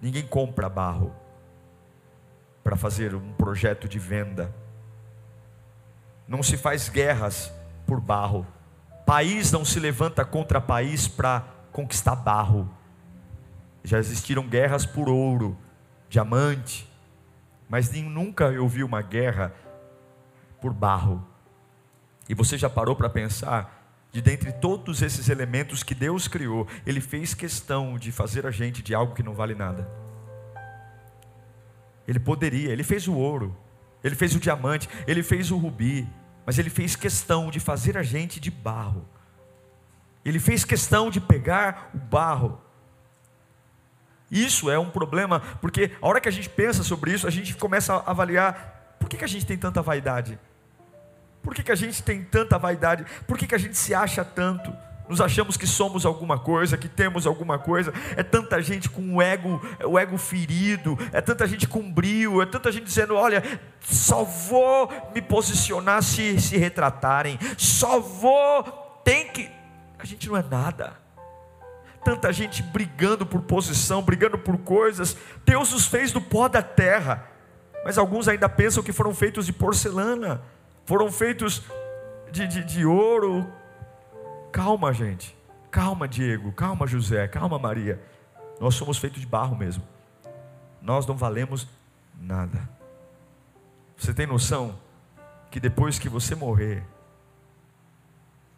Ninguém 0.00 0.24
compra 0.24 0.68
barro 0.68 1.12
para 2.62 2.76
fazer 2.76 3.16
um 3.16 3.32
projeto 3.32 3.88
de 3.88 3.98
venda. 3.98 4.54
Não 6.28 6.40
se 6.40 6.56
faz 6.56 6.88
guerras 6.88 7.52
por 7.84 8.00
barro. 8.00 8.46
País 9.04 9.50
não 9.50 9.64
se 9.64 9.80
levanta 9.80 10.24
contra 10.24 10.60
país 10.60 11.08
para 11.08 11.42
conquistar 11.72 12.14
barro. 12.14 12.70
Já 13.84 13.98
existiram 13.98 14.48
guerras 14.48 14.84
por 14.86 15.08
ouro, 15.08 15.56
diamante, 16.08 16.90
mas 17.68 17.92
nunca 17.92 18.46
eu 18.46 18.66
vi 18.66 18.82
uma 18.82 19.02
guerra 19.02 19.54
por 20.60 20.72
barro. 20.72 21.24
E 22.28 22.34
você 22.34 22.56
já 22.56 22.70
parou 22.70 22.96
para 22.96 23.10
pensar 23.10 23.84
de 24.10 24.22
dentre 24.22 24.52
todos 24.52 25.02
esses 25.02 25.28
elementos 25.28 25.82
que 25.82 25.94
Deus 25.94 26.28
criou, 26.28 26.68
Ele 26.86 27.00
fez 27.00 27.34
questão 27.34 27.98
de 27.98 28.12
fazer 28.12 28.46
a 28.46 28.50
gente 28.50 28.80
de 28.80 28.94
algo 28.94 29.12
que 29.12 29.24
não 29.24 29.34
vale 29.34 29.56
nada. 29.56 29.90
Ele 32.06 32.20
poderia, 32.20 32.70
Ele 32.70 32.84
fez 32.84 33.08
o 33.08 33.14
ouro, 33.14 33.56
Ele 34.04 34.14
fez 34.14 34.34
o 34.36 34.38
diamante, 34.38 34.88
Ele 35.06 35.22
fez 35.22 35.50
o 35.50 35.56
rubi, 35.56 36.08
mas 36.46 36.58
Ele 36.58 36.70
fez 36.70 36.94
questão 36.94 37.50
de 37.50 37.58
fazer 37.58 37.98
a 37.98 38.04
gente 38.04 38.38
de 38.38 38.52
barro. 38.52 39.04
Ele 40.24 40.38
fez 40.38 40.64
questão 40.64 41.10
de 41.10 41.20
pegar 41.20 41.90
o 41.92 41.98
barro 41.98 42.60
isso 44.30 44.70
é 44.70 44.78
um 44.78 44.90
problema, 44.90 45.40
porque 45.60 45.92
a 46.00 46.06
hora 46.06 46.20
que 46.20 46.28
a 46.28 46.32
gente 46.32 46.48
pensa 46.48 46.82
sobre 46.82 47.12
isso, 47.12 47.26
a 47.26 47.30
gente 47.30 47.54
começa 47.54 47.94
a 47.94 48.10
avaliar 48.10 48.96
por 48.98 49.08
que, 49.08 49.18
que 49.18 49.24
a 49.24 49.28
gente 49.28 49.44
tem 49.44 49.58
tanta 49.58 49.82
vaidade? 49.82 50.38
Por 51.42 51.54
que, 51.54 51.62
que 51.62 51.70
a 51.70 51.74
gente 51.74 52.02
tem 52.02 52.24
tanta 52.24 52.58
vaidade? 52.58 53.04
Por 53.26 53.36
que, 53.36 53.46
que 53.46 53.54
a 53.54 53.58
gente 53.58 53.76
se 53.76 53.94
acha 53.94 54.24
tanto? 54.24 54.74
Nos 55.06 55.20
achamos 55.20 55.58
que 55.58 55.66
somos 55.66 56.06
alguma 56.06 56.38
coisa, 56.38 56.78
que 56.78 56.88
temos 56.88 57.26
alguma 57.26 57.58
coisa. 57.58 57.92
É 58.16 58.22
tanta 58.22 58.62
gente 58.62 58.88
com 58.88 59.16
o 59.16 59.20
ego, 59.20 59.60
o 59.84 59.98
ego 59.98 60.16
ferido, 60.16 60.98
é 61.12 61.20
tanta 61.20 61.46
gente 61.46 61.68
com 61.68 61.92
brio, 61.92 62.40
é 62.40 62.46
tanta 62.46 62.72
gente 62.72 62.84
dizendo: 62.84 63.14
olha, 63.14 63.42
só 63.80 64.24
vou 64.24 64.90
me 65.14 65.20
posicionar 65.20 66.02
se 66.02 66.40
se 66.40 66.56
retratarem, 66.56 67.38
só 67.58 68.00
vou, 68.00 68.62
tem 69.04 69.28
que. 69.28 69.50
A 69.98 70.06
gente 70.06 70.26
não 70.28 70.36
é 70.38 70.42
nada. 70.42 70.94
Tanta 72.04 72.32
gente 72.32 72.62
brigando 72.62 73.24
por 73.24 73.40
posição, 73.42 74.02
brigando 74.02 74.38
por 74.38 74.58
coisas. 74.58 75.16
Deus 75.44 75.72
os 75.72 75.86
fez 75.86 76.12
do 76.12 76.20
pó 76.20 76.48
da 76.48 76.62
terra, 76.62 77.28
mas 77.84 77.96
alguns 77.96 78.28
ainda 78.28 78.48
pensam 78.48 78.82
que 78.82 78.92
foram 78.92 79.14
feitos 79.14 79.46
de 79.46 79.52
porcelana, 79.52 80.42
foram 80.84 81.10
feitos 81.10 81.62
de, 82.30 82.46
de, 82.46 82.62
de 82.62 82.84
ouro. 82.84 83.50
Calma, 84.52 84.92
gente, 84.92 85.36
calma, 85.70 86.06
Diego, 86.06 86.52
calma, 86.52 86.86
José, 86.86 87.26
calma, 87.26 87.58
Maria. 87.58 88.00
Nós 88.60 88.74
somos 88.74 88.98
feitos 88.98 89.20
de 89.20 89.26
barro 89.26 89.56
mesmo, 89.56 89.82
nós 90.80 91.06
não 91.06 91.16
valemos 91.16 91.66
nada. 92.20 92.68
Você 93.96 94.12
tem 94.12 94.26
noção 94.26 94.78
que 95.50 95.58
depois 95.58 95.98
que 95.98 96.08
você 96.08 96.34
morrer, 96.34 96.84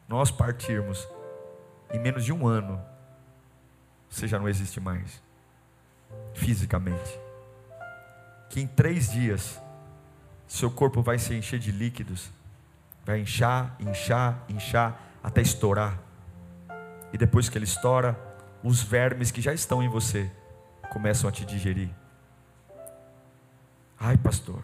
nós 0.09 0.31
partirmos, 0.31 1.07
em 1.93 1.99
menos 1.99 2.25
de 2.25 2.33
um 2.33 2.47
ano, 2.47 2.81
você 4.09 4.27
já 4.27 4.39
não 4.39 4.49
existe 4.49 4.81
mais, 4.81 5.23
fisicamente. 6.35 7.21
Que 8.49 8.61
em 8.61 8.67
três 8.67 9.11
dias, 9.11 9.61
seu 10.47 10.71
corpo 10.71 11.03
vai 11.03 11.19
se 11.19 11.35
encher 11.35 11.59
de 11.59 11.73
líquidos, 11.73 12.31
vai 13.05 13.21
inchar, 13.21 13.77
inchar, 13.81 14.43
inchar, 14.49 15.01
até 15.23 15.41
estourar. 15.41 15.99
E 17.13 17.19
depois 17.19 17.49
que 17.49 17.59
ele 17.59 17.65
estoura, 17.65 18.19
os 18.63 18.83
vermes 18.83 19.31
que 19.31 19.41
já 19.41 19.53
estão 19.53 19.83
em 19.83 19.89
você 19.89 20.31
começam 20.91 21.29
a 21.29 21.33
te 21.33 21.45
digerir. 21.45 21.91
Ai, 23.99 24.17
pastor, 24.17 24.63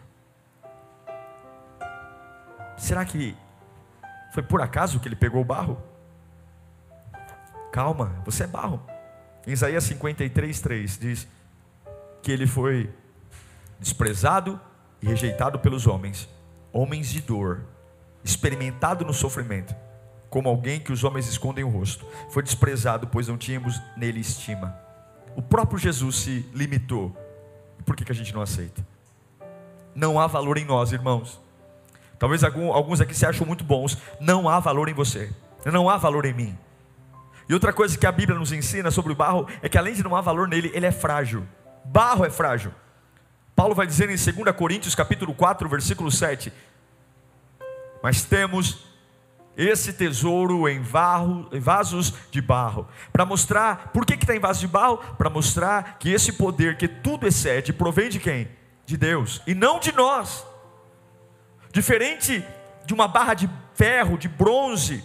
será 2.77 3.03
que 3.05 3.35
foi 4.33 4.43
por 4.43 4.61
acaso 4.61 4.99
que 4.99 5.07
ele 5.07 5.15
pegou 5.15 5.41
o 5.41 5.45
barro? 5.45 5.81
Calma, 7.71 8.21
você 8.25 8.43
é 8.43 8.47
barro. 8.47 8.92
Em 9.45 9.51
Isaías 9.51 9.83
53, 9.83 10.59
3 10.59 10.97
diz 10.97 11.27
que 12.21 12.31
ele 12.31 12.47
foi 12.47 12.89
desprezado 13.79 14.59
e 15.01 15.07
rejeitado 15.07 15.59
pelos 15.59 15.85
homens, 15.85 16.29
homens 16.71 17.11
de 17.11 17.21
dor, 17.21 17.65
experimentado 18.23 19.03
no 19.03 19.13
sofrimento, 19.13 19.75
como 20.29 20.47
alguém 20.47 20.79
que 20.79 20.93
os 20.93 21.03
homens 21.03 21.27
escondem 21.27 21.63
o 21.63 21.69
rosto. 21.69 22.05
Foi 22.29 22.41
desprezado, 22.41 23.07
pois 23.07 23.27
não 23.27 23.37
tínhamos 23.37 23.81
nele 23.97 24.21
estima. 24.21 24.75
O 25.35 25.41
próprio 25.41 25.77
Jesus 25.77 26.15
se 26.15 26.49
limitou. 26.53 27.15
Por 27.85 27.95
que, 27.95 28.05
que 28.05 28.11
a 28.11 28.15
gente 28.15 28.33
não 28.33 28.41
aceita? 28.41 28.85
Não 29.93 30.19
há 30.19 30.25
valor 30.25 30.57
em 30.57 30.65
nós, 30.65 30.93
irmãos. 30.93 31.41
Talvez 32.17 32.43
alguns 32.43 33.01
aqui 33.01 33.13
se 33.13 33.25
acham 33.25 33.45
muito 33.45 33.63
bons. 33.63 33.97
Não 34.21 34.47
há 34.47 34.59
valor 34.59 34.87
em 34.87 34.93
você. 34.93 35.29
Não 35.65 35.89
há 35.89 35.97
valor 35.97 36.25
em 36.25 36.33
mim. 36.33 36.57
E 37.47 37.53
outra 37.53 37.73
coisa 37.73 37.97
que 37.97 38.05
a 38.05 38.11
Bíblia 38.11 38.37
nos 38.37 38.51
ensina 38.51 38.89
sobre 38.91 39.11
o 39.11 39.15
barro 39.15 39.47
é 39.61 39.67
que 39.67 39.77
além 39.77 39.93
de 39.93 40.03
não 40.03 40.15
há 40.15 40.21
valor 40.21 40.47
nele, 40.47 40.71
ele 40.73 40.85
é 40.85 40.91
frágil. 40.91 41.45
Barro 41.85 42.25
é 42.25 42.29
frágil. 42.29 42.73
Paulo 43.55 43.75
vai 43.75 43.85
dizer 43.85 44.09
em 44.09 44.15
2 44.15 44.55
Coríntios 44.55 44.95
capítulo 44.95 45.33
4, 45.33 45.67
versículo 45.69 46.11
7. 46.11 46.51
Mas 48.01 48.23
temos 48.23 48.85
esse 49.55 49.93
tesouro 49.93 50.67
em, 50.67 50.81
em 51.51 51.59
vasos 51.59 52.13
de 52.31 52.41
barro. 52.41 52.87
Para 53.11 53.25
mostrar, 53.25 53.91
por 53.93 54.05
que 54.05 54.13
está 54.15 54.35
em 54.35 54.39
vasos 54.39 54.61
de 54.61 54.67
barro? 54.67 54.97
Para 55.17 55.29
mostrar 55.29 55.97
que 55.99 56.11
esse 56.11 56.33
poder 56.33 56.77
que 56.77 56.87
tudo 56.87 57.27
excede 57.27 57.71
provém 57.71 58.09
de 58.09 58.19
quem? 58.19 58.49
De 58.85 58.97
Deus, 58.97 59.41
e 59.45 59.53
não 59.53 59.79
de 59.79 59.91
nós. 59.91 60.45
Diferente 61.71 62.43
de 62.85 62.93
uma 62.93 63.07
barra 63.07 63.33
de 63.33 63.49
ferro, 63.75 64.17
de 64.17 64.27
bronze, 64.27 65.03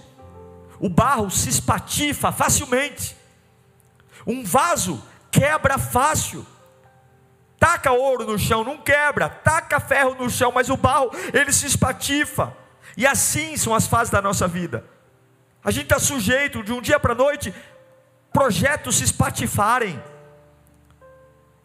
o 0.80 0.88
barro 0.88 1.30
se 1.30 1.48
espatifa 1.48 2.30
facilmente. 2.30 3.16
Um 4.26 4.44
vaso 4.44 5.02
quebra 5.30 5.78
fácil. 5.78 6.46
Taca 7.58 7.90
ouro 7.90 8.24
no 8.24 8.38
chão, 8.38 8.62
não 8.62 8.78
quebra. 8.78 9.28
Taca 9.28 9.80
ferro 9.80 10.14
no 10.14 10.30
chão, 10.30 10.52
mas 10.52 10.70
o 10.70 10.76
barro, 10.76 11.10
ele 11.32 11.52
se 11.52 11.66
espatifa. 11.66 12.56
E 12.96 13.06
assim 13.06 13.56
são 13.56 13.74
as 13.74 13.86
fases 13.86 14.10
da 14.10 14.22
nossa 14.22 14.46
vida. 14.46 14.84
A 15.64 15.70
gente 15.70 15.84
está 15.84 15.98
sujeito 15.98 16.62
de 16.62 16.72
um 16.72 16.80
dia 16.80 17.00
para 17.00 17.12
a 17.12 17.16
noite, 17.16 17.52
projetos 18.32 18.96
se 18.98 19.04
espatifarem, 19.04 20.02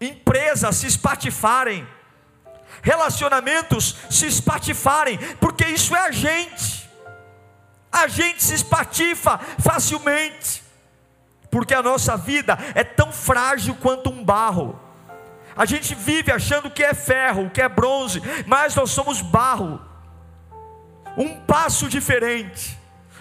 empresas 0.02 0.76
se 0.78 0.88
espatifarem, 0.88 1.88
relacionamentos 2.82 3.96
se 4.10 4.26
espatifarem, 4.26 5.18
porque 5.40 5.66
isso 5.66 5.96
é 5.96 6.08
a 6.08 6.12
gente. 6.12 6.83
A 7.94 8.08
gente 8.08 8.44
se 8.44 8.56
espatifa 8.56 9.40
facilmente, 9.60 10.64
porque 11.52 11.76
a 11.76 11.84
nossa 11.84 12.18
vida 12.18 12.58
é 12.74 12.84
tão 12.84 13.14
frágil 13.14 13.76
quanto 13.76 14.10
um 14.10 14.26
barro. 14.26 14.80
A 15.56 15.66
gente 15.66 15.94
vive 15.94 16.32
achando 16.32 16.72
que 16.72 16.84
é 16.84 16.96
ferro, 16.96 17.52
que 17.52 17.62
é 17.62 17.70
bronze, 17.70 18.20
mas 18.48 18.76
nós 18.76 18.90
somos 18.90 19.22
barro. 19.22 19.80
Um 21.16 21.40
passo 21.42 21.88
diferente, 21.88 22.76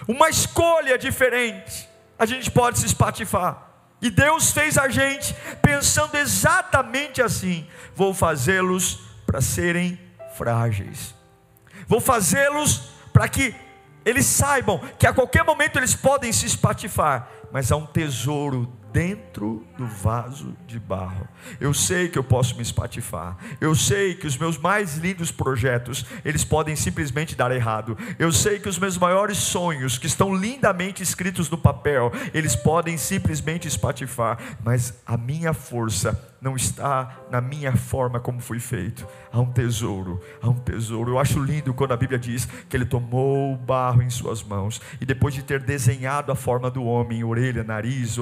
uma 0.07 0.27
escolha 0.27 0.97
diferente, 0.97 1.87
a 2.17 2.25
gente 2.25 2.49
pode 2.49 2.79
se 2.79 2.87
espatifar. 2.87 3.69
E 4.01 4.09
Deus 4.09 4.51
fez 4.51 4.77
a 4.77 4.89
gente 4.89 5.35
pensando 5.61 6.15
exatamente 6.15 7.21
assim: 7.21 7.67
vou 7.95 8.13
fazê-los 8.13 9.01
para 9.25 9.39
serem 9.39 9.99
frágeis. 10.35 11.13
Vou 11.87 12.01
fazê-los 12.01 12.89
para 13.13 13.27
que 13.27 13.55
eles 14.05 14.25
saibam 14.25 14.79
que 14.97 15.07
a 15.07 15.13
qualquer 15.13 15.43
momento 15.43 15.77
eles 15.77 15.95
podem 15.95 16.31
se 16.31 16.45
espatifar, 16.45 17.29
mas 17.53 17.71
há 17.71 17.77
um 17.77 17.85
tesouro 17.85 18.67
dentro 18.91 19.65
do 19.77 19.87
vaso 19.87 20.55
de 20.67 20.79
barro. 20.79 21.27
Eu 21.59 21.73
sei 21.73 22.07
que 22.07 22.17
eu 22.17 22.23
posso 22.23 22.55
me 22.55 22.61
espatifar. 22.61 23.37
Eu 23.61 23.75
sei 23.75 24.15
que 24.15 24.25
os 24.25 24.37
meus 24.37 24.57
mais 24.57 24.97
lindos 24.97 25.31
projetos, 25.31 26.05
eles 26.25 26.43
podem 26.43 26.75
simplesmente 26.75 27.35
dar 27.35 27.51
errado. 27.51 27.97
Eu 28.17 28.31
sei 28.31 28.59
que 28.59 28.69
os 28.69 28.77
meus 28.77 28.97
maiores 28.97 29.37
sonhos, 29.37 29.97
que 29.97 30.07
estão 30.07 30.35
lindamente 30.35 31.01
escritos 31.01 31.49
no 31.49 31.57
papel, 31.57 32.11
eles 32.33 32.55
podem 32.55 32.97
simplesmente 32.97 33.67
espatifar, 33.67 34.39
mas 34.63 35.01
a 35.05 35.15
minha 35.15 35.53
força 35.53 36.33
não 36.43 36.57
está 36.57 37.19
na 37.31 37.39
minha 37.39 37.73
forma 37.73 38.19
como 38.19 38.41
foi 38.41 38.59
feito. 38.59 39.07
Há 39.31 39.39
um 39.39 39.51
tesouro, 39.51 40.21
há 40.41 40.49
um 40.49 40.55
tesouro. 40.55 41.11
Eu 41.11 41.19
acho 41.19 41.41
lindo 41.41 41.73
quando 41.73 41.93
a 41.93 41.97
Bíblia 41.97 42.19
diz 42.19 42.45
que 42.67 42.75
ele 42.75 42.85
tomou 42.85 43.53
o 43.53 43.57
barro 43.57 44.01
em 44.01 44.09
suas 44.09 44.43
mãos 44.43 44.81
e 44.99 45.05
depois 45.05 45.33
de 45.33 45.41
ter 45.41 45.61
desenhado 45.61 46.33
a 46.33 46.35
forma 46.35 46.69
do 46.69 46.83
homem, 46.83 47.23
orelha, 47.43 47.63
nariz, 47.63 48.15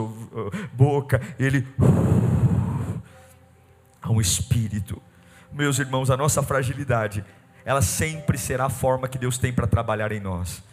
boca, 0.74 1.22
ele 1.38 1.68
há 4.02 4.12
um 4.12 4.20
espírito. 4.20 5.02
Meus 5.54 5.78
irmãos, 5.78 6.10
a 6.10 6.18
nossa 6.18 6.42
fragilidade, 6.42 7.24
ela 7.64 7.82
sempre 7.82 8.38
será 8.38 8.66
a 8.66 8.70
forma 8.70 9.08
que 9.08 9.20
Deus 9.20 9.38
tem 9.38 9.54
para 9.54 9.68
trabalhar 9.68 10.12
em 10.12 10.20
nós. 10.20 10.64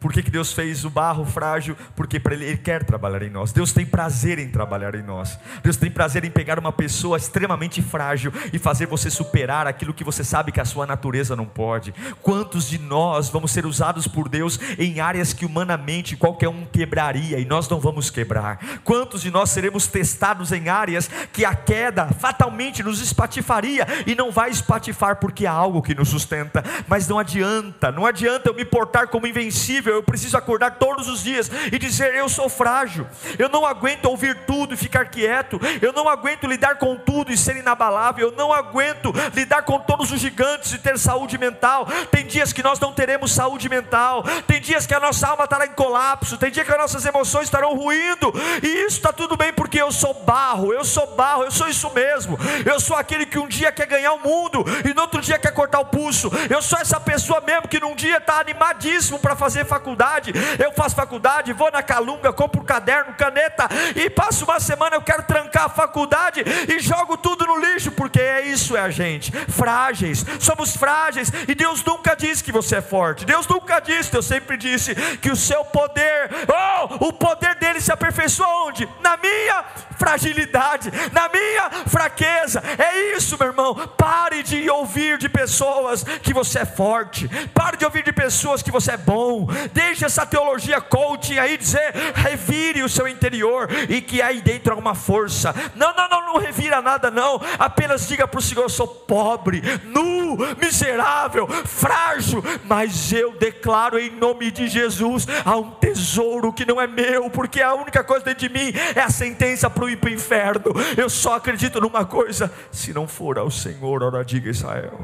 Por 0.00 0.14
que, 0.14 0.22
que 0.22 0.30
Deus 0.30 0.50
fez 0.54 0.86
o 0.86 0.90
barro 0.90 1.26
frágil? 1.26 1.76
Porque 1.94 2.18
para 2.18 2.34
ele, 2.34 2.46
ele 2.46 2.56
quer 2.56 2.82
trabalhar 2.84 3.20
em 3.20 3.28
nós. 3.28 3.52
Deus 3.52 3.70
tem 3.70 3.84
prazer 3.84 4.38
em 4.38 4.48
trabalhar 4.48 4.94
em 4.94 5.02
nós. 5.02 5.38
Deus 5.62 5.76
tem 5.76 5.90
prazer 5.90 6.24
em 6.24 6.30
pegar 6.30 6.58
uma 6.58 6.72
pessoa 6.72 7.18
extremamente 7.18 7.82
frágil 7.82 8.32
e 8.50 8.58
fazer 8.58 8.86
você 8.86 9.10
superar 9.10 9.66
aquilo 9.66 9.92
que 9.92 10.02
você 10.02 10.24
sabe 10.24 10.52
que 10.52 10.60
a 10.60 10.64
sua 10.64 10.86
natureza 10.86 11.36
não 11.36 11.44
pode. 11.44 11.92
Quantos 12.22 12.66
de 12.66 12.78
nós 12.78 13.28
vamos 13.28 13.50
ser 13.50 13.66
usados 13.66 14.08
por 14.08 14.26
Deus 14.26 14.58
em 14.78 15.00
áreas 15.00 15.34
que 15.34 15.44
humanamente 15.44 16.16
qualquer 16.16 16.48
um 16.48 16.64
quebraria 16.64 17.38
e 17.38 17.44
nós 17.44 17.68
não 17.68 17.78
vamos 17.78 18.08
quebrar? 18.08 18.80
Quantos 18.82 19.20
de 19.20 19.30
nós 19.30 19.50
seremos 19.50 19.86
testados 19.86 20.50
em 20.50 20.70
áreas 20.70 21.10
que 21.30 21.44
a 21.44 21.54
queda 21.54 22.06
fatalmente 22.06 22.82
nos 22.82 23.02
espatifaria 23.02 23.86
e 24.06 24.14
não 24.14 24.30
vai 24.30 24.48
espatifar 24.48 25.16
porque 25.16 25.46
há 25.46 25.52
algo 25.52 25.82
que 25.82 25.94
nos 25.94 26.08
sustenta? 26.08 26.64
Mas 26.88 27.06
não 27.06 27.18
adianta, 27.18 27.92
não 27.92 28.06
adianta 28.06 28.48
eu 28.48 28.54
me 28.54 28.64
portar 28.64 29.08
como 29.08 29.26
invencível 29.26 29.89
eu 29.92 30.02
preciso 30.02 30.36
acordar 30.36 30.72
todos 30.72 31.08
os 31.08 31.22
dias 31.22 31.50
e 31.72 31.78
dizer: 31.78 32.14
Eu 32.14 32.28
sou 32.28 32.48
frágil, 32.48 33.06
eu 33.38 33.48
não 33.48 33.66
aguento 33.66 34.06
ouvir 34.06 34.34
tudo 34.46 34.74
e 34.74 34.76
ficar 34.76 35.06
quieto, 35.06 35.60
eu 35.80 35.92
não 35.92 36.08
aguento 36.08 36.46
lidar 36.46 36.76
com 36.76 36.96
tudo 36.96 37.32
e 37.32 37.36
ser 37.36 37.56
inabalável, 37.56 38.28
eu 38.28 38.36
não 38.36 38.52
aguento 38.52 39.12
lidar 39.34 39.62
com 39.62 39.78
todos 39.78 40.10
os 40.10 40.20
gigantes 40.20 40.72
e 40.72 40.78
ter 40.78 40.98
saúde 40.98 41.38
mental. 41.38 41.86
Tem 42.10 42.26
dias 42.26 42.52
que 42.52 42.62
nós 42.62 42.78
não 42.78 42.92
teremos 42.92 43.32
saúde 43.32 43.68
mental, 43.68 44.22
tem 44.46 44.60
dias 44.60 44.86
que 44.86 44.94
a 44.94 45.00
nossa 45.00 45.28
alma 45.28 45.44
estará 45.44 45.66
em 45.66 45.72
colapso, 45.72 46.38
tem 46.38 46.50
dias 46.50 46.66
que 46.66 46.72
as 46.72 46.78
nossas 46.78 47.04
emoções 47.04 47.44
estarão 47.44 47.74
ruindo, 47.74 48.32
e 48.62 48.86
isso 48.86 48.96
está 48.96 49.12
tudo 49.12 49.36
bem 49.36 49.52
porque 49.52 49.80
eu 49.80 49.92
sou 49.92 50.14
barro, 50.24 50.72
eu 50.72 50.84
sou 50.84 51.14
barro, 51.14 51.44
eu 51.44 51.50
sou 51.50 51.68
isso 51.68 51.90
mesmo, 51.90 52.38
eu 52.64 52.80
sou 52.80 52.96
aquele 52.96 53.26
que 53.26 53.38
um 53.38 53.48
dia 53.48 53.72
quer 53.72 53.86
ganhar 53.86 54.12
o 54.12 54.20
mundo 54.20 54.64
e 54.88 54.94
no 54.94 55.02
outro 55.02 55.20
dia 55.20 55.38
quer 55.38 55.52
cortar 55.52 55.80
o 55.80 55.86
pulso, 55.86 56.30
eu 56.48 56.62
sou 56.62 56.78
essa 56.78 57.00
pessoa 57.00 57.40
mesmo 57.40 57.68
que 57.68 57.80
num 57.80 57.94
dia 57.94 58.18
está 58.18 58.40
animadíssimo 58.40 59.18
para 59.18 59.36
fazer 59.36 59.64
faculdade 59.64 59.79
faculdade, 59.80 60.32
eu 60.62 60.72
faço 60.72 60.94
faculdade, 60.94 61.54
vou 61.54 61.72
na 61.72 61.82
calunga, 61.82 62.32
compro 62.32 62.62
caderno, 62.62 63.14
caneta 63.14 63.66
e 63.96 64.10
passo 64.10 64.44
uma 64.44 64.60
semana, 64.60 64.96
eu 64.96 65.02
quero 65.02 65.22
trancar 65.22 65.64
a 65.64 65.68
faculdade 65.70 66.44
e 66.68 66.78
jogo 66.80 67.16
tudo 67.16 67.46
no 67.46 67.58
lixo, 67.58 67.90
porque 67.92 68.20
é 68.20 68.46
isso 68.46 68.76
é 68.76 68.80
a 68.80 68.90
gente, 68.90 69.32
frágeis, 69.48 70.24
somos 70.38 70.76
frágeis 70.76 71.32
e 71.48 71.54
Deus 71.54 71.82
nunca 71.82 72.14
disse 72.14 72.44
que 72.44 72.52
você 72.52 72.76
é 72.76 72.82
forte, 72.82 73.24
Deus 73.24 73.46
nunca 73.46 73.80
disse, 73.80 74.12
Deus 74.12 74.26
sempre 74.26 74.58
disse 74.58 74.94
que 74.94 75.30
o 75.30 75.36
seu 75.36 75.64
poder, 75.64 76.30
oh, 76.46 77.06
o 77.06 77.12
poder 77.12 77.54
dele 77.54 77.80
se 77.80 77.90
aperfeiçoa 77.90 78.66
onde? 78.66 78.86
Na 79.00 79.16
minha 79.16 79.64
fragilidade, 80.00 80.90
na 81.12 81.28
minha 81.28 81.70
fraqueza, 81.86 82.62
é 82.78 83.16
isso, 83.16 83.36
meu 83.38 83.48
irmão. 83.48 83.74
Pare 83.98 84.42
de 84.42 84.68
ouvir 84.70 85.18
de 85.18 85.28
pessoas 85.28 86.02
que 86.22 86.32
você 86.32 86.60
é 86.60 86.64
forte, 86.64 87.28
pare 87.52 87.76
de 87.76 87.84
ouvir 87.84 88.02
de 88.02 88.12
pessoas 88.12 88.62
que 88.62 88.70
você 88.70 88.92
é 88.92 88.96
bom, 88.96 89.46
deixe 89.72 90.04
essa 90.04 90.26
teologia 90.26 90.80
coaching 90.80 91.38
aí 91.38 91.56
dizer, 91.56 91.92
revire 92.14 92.82
o 92.82 92.88
seu 92.88 93.08
interior 93.08 93.68
e 93.88 94.00
que 94.00 94.20
aí 94.22 94.40
dentro 94.40 94.74
há 94.74 94.76
uma 94.76 94.94
força. 94.94 95.54
Não, 95.74 95.94
não, 95.94 96.08
não, 96.08 96.26
não 96.26 96.38
revira 96.38 96.80
nada, 96.80 97.10
não. 97.10 97.40
Apenas 97.58 98.06
diga 98.06 98.26
para 98.26 98.38
o 98.38 98.42
Senhor: 98.42 98.62
eu 98.62 98.68
sou 98.68 98.86
pobre, 98.86 99.62
nu, 99.84 100.36
miserável, 100.60 101.46
frágil, 101.48 102.42
mas 102.64 103.12
eu 103.12 103.32
declaro 103.32 103.98
em 103.98 104.10
nome 104.10 104.50
de 104.50 104.68
Jesus: 104.68 105.26
há 105.44 105.56
um 105.56 105.70
tesouro 105.72 106.52
que 106.52 106.66
não 106.66 106.80
é 106.80 106.86
meu, 106.86 107.30
porque 107.30 107.60
a 107.60 107.74
única 107.74 108.04
coisa 108.04 108.24
dentro 108.24 108.48
de 108.48 108.52
mim 108.52 108.72
é 108.94 109.00
a 109.00 109.10
sentença 109.10 109.68
para 109.68 109.84
o 109.84 109.90
inferno. 109.90 110.72
Eu 110.96 111.08
só 111.08 111.34
acredito 111.34 111.80
numa 111.80 112.04
coisa: 112.04 112.52
se 112.70 112.92
não 112.92 113.06
for 113.06 113.38
ao 113.38 113.50
Senhor, 113.50 114.02
ora 114.02 114.24
diga 114.24 114.50
Israel. 114.50 115.00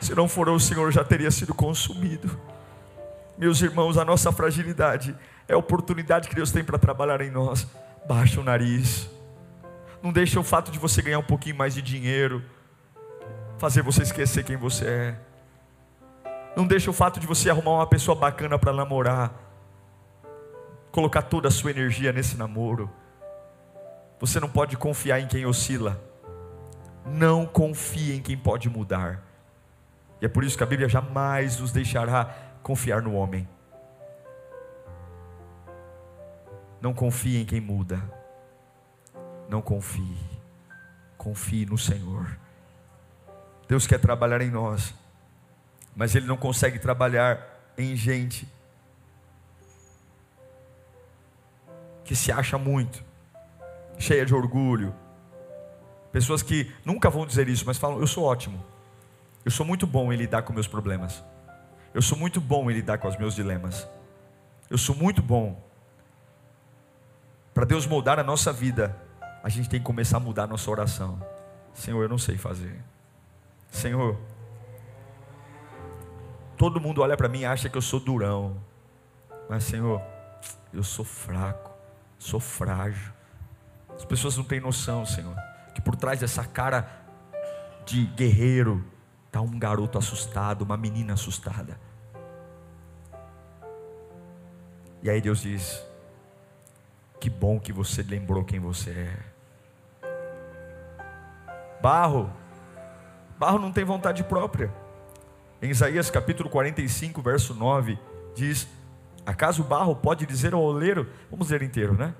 Se 0.00 0.14
não 0.14 0.28
for 0.28 0.48
ao 0.48 0.60
Senhor, 0.60 0.92
já 0.92 1.02
teria 1.02 1.30
sido 1.30 1.54
consumido. 1.54 2.38
Meus 3.38 3.60
irmãos, 3.60 3.98
a 3.98 4.04
nossa 4.04 4.32
fragilidade 4.32 5.16
é 5.46 5.54
a 5.54 5.58
oportunidade 5.58 6.28
que 6.28 6.34
Deus 6.34 6.50
tem 6.50 6.64
para 6.64 6.78
trabalhar 6.78 7.20
em 7.20 7.30
nós. 7.30 7.66
Baixa 8.08 8.40
o 8.40 8.44
nariz. 8.44 9.08
Não 10.02 10.12
deixa 10.12 10.40
o 10.40 10.44
fato 10.44 10.70
de 10.70 10.78
você 10.78 11.02
ganhar 11.02 11.18
um 11.18 11.24
pouquinho 11.24 11.56
mais 11.56 11.74
de 11.74 11.82
dinheiro 11.82 12.42
fazer 13.58 13.82
você 13.82 14.02
esquecer 14.02 14.44
quem 14.44 14.56
você 14.56 14.86
é. 14.86 15.20
Não 16.56 16.66
deixa 16.66 16.90
o 16.90 16.94
fato 16.94 17.20
de 17.20 17.26
você 17.26 17.50
arrumar 17.50 17.72
uma 17.72 17.86
pessoa 17.86 18.14
bacana 18.14 18.58
para 18.58 18.72
namorar, 18.72 19.32
colocar 20.90 21.22
toda 21.22 21.48
a 21.48 21.50
sua 21.50 21.70
energia 21.70 22.12
nesse 22.12 22.36
namoro. 22.36 22.90
Você 24.18 24.40
não 24.40 24.48
pode 24.48 24.76
confiar 24.76 25.20
em 25.20 25.26
quem 25.26 25.44
oscila. 25.44 26.00
Não 27.04 27.46
confie 27.46 28.14
em 28.14 28.22
quem 28.22 28.36
pode 28.36 28.68
mudar. 28.70 29.22
E 30.20 30.24
é 30.24 30.28
por 30.28 30.44
isso 30.44 30.56
que 30.56 30.62
a 30.62 30.66
Bíblia 30.66 30.88
jamais 30.88 31.60
nos 31.60 31.72
deixará 31.72 32.34
confiar 32.66 33.00
no 33.00 33.14
homem. 33.14 33.48
Não 36.80 36.92
confie 36.92 37.36
em 37.36 37.46
quem 37.46 37.60
muda. 37.60 38.02
Não 39.48 39.62
confie. 39.62 40.18
Confie 41.16 41.64
no 41.64 41.78
Senhor. 41.78 42.36
Deus 43.68 43.86
quer 43.86 44.00
trabalhar 44.00 44.42
em 44.42 44.50
nós, 44.50 44.92
mas 45.94 46.16
Ele 46.16 46.26
não 46.26 46.36
consegue 46.36 46.80
trabalhar 46.80 47.38
em 47.78 47.94
gente 47.94 48.48
que 52.04 52.16
se 52.16 52.32
acha 52.32 52.58
muito, 52.58 53.04
cheia 53.96 54.26
de 54.26 54.34
orgulho. 54.34 54.92
Pessoas 56.10 56.42
que 56.42 56.74
nunca 56.84 57.08
vão 57.08 57.24
dizer 57.24 57.48
isso, 57.48 57.64
mas 57.64 57.78
falam: 57.78 58.00
Eu 58.00 58.08
sou 58.08 58.24
ótimo, 58.24 58.60
eu 59.44 59.52
sou 59.52 59.64
muito 59.64 59.86
bom 59.86 60.12
em 60.12 60.16
lidar 60.16 60.42
com 60.42 60.52
meus 60.52 60.66
problemas, 60.66 61.22
eu 61.94 62.02
sou 62.02 62.18
muito 62.18 62.40
bom 62.40 62.70
em 62.70 62.74
lidar 62.74 62.98
com 62.98 63.08
os 63.08 63.16
meus 63.16 63.34
dilemas, 63.34 63.88
eu 64.70 64.78
sou 64.78 64.94
muito 64.94 65.22
bom. 65.22 65.62
Para 67.54 67.64
Deus 67.64 67.86
moldar 67.86 68.18
a 68.18 68.22
nossa 68.22 68.52
vida, 68.52 68.94
a 69.42 69.48
gente 69.48 69.68
tem 69.68 69.80
que 69.80 69.86
começar 69.86 70.18
a 70.18 70.20
mudar 70.20 70.44
a 70.44 70.46
nossa 70.46 70.70
oração. 70.70 71.20
Senhor, 71.72 72.02
eu 72.02 72.08
não 72.08 72.18
sei 72.18 72.36
fazer. 72.36 72.82
Senhor, 73.70 74.18
todo 76.56 76.80
mundo 76.80 77.00
olha 77.00 77.16
para 77.16 77.28
mim 77.28 77.40
e 77.40 77.44
acha 77.46 77.68
que 77.68 77.76
eu 77.76 77.82
sou 77.82 78.00
durão, 78.00 78.60
mas 79.48 79.64
Senhor, 79.64 80.02
eu 80.72 80.82
sou 80.82 81.04
fraco, 81.04 81.70
sou 82.18 82.40
frágil. 82.40 83.12
As 83.94 84.04
pessoas 84.04 84.36
não 84.36 84.44
têm 84.44 84.60
noção, 84.60 85.06
Senhor, 85.06 85.34
que 85.74 85.80
por 85.80 85.96
trás 85.96 86.20
dessa 86.20 86.44
cara 86.44 86.86
de 87.86 88.04
guerreiro 88.06 88.84
está 89.36 89.40
um 89.42 89.58
garoto 89.58 89.98
assustado, 89.98 90.62
uma 90.62 90.78
menina 90.78 91.12
assustada. 91.12 91.78
E 95.02 95.10
aí 95.10 95.20
Deus 95.20 95.42
diz: 95.42 95.84
Que 97.20 97.28
bom 97.28 97.60
que 97.60 97.70
você 97.70 98.02
lembrou 98.02 98.44
quem 98.44 98.58
você 98.58 98.90
é. 98.90 99.18
Barro, 101.82 102.32
Barro 103.38 103.58
não 103.58 103.70
tem 103.70 103.84
vontade 103.84 104.24
própria. 104.24 104.72
Em 105.60 105.68
Isaías 105.70 106.08
capítulo 106.10 106.48
45, 106.48 107.20
verso 107.20 107.54
9, 107.54 107.98
diz: 108.34 108.66
Acaso 109.26 109.62
o 109.62 109.66
barro 109.66 109.94
pode 109.94 110.24
dizer 110.24 110.54
ao 110.54 110.62
oleiro, 110.62 111.10
vamos 111.30 111.50
ler 111.50 111.62
inteiro, 111.62 111.92
né? 111.94 112.14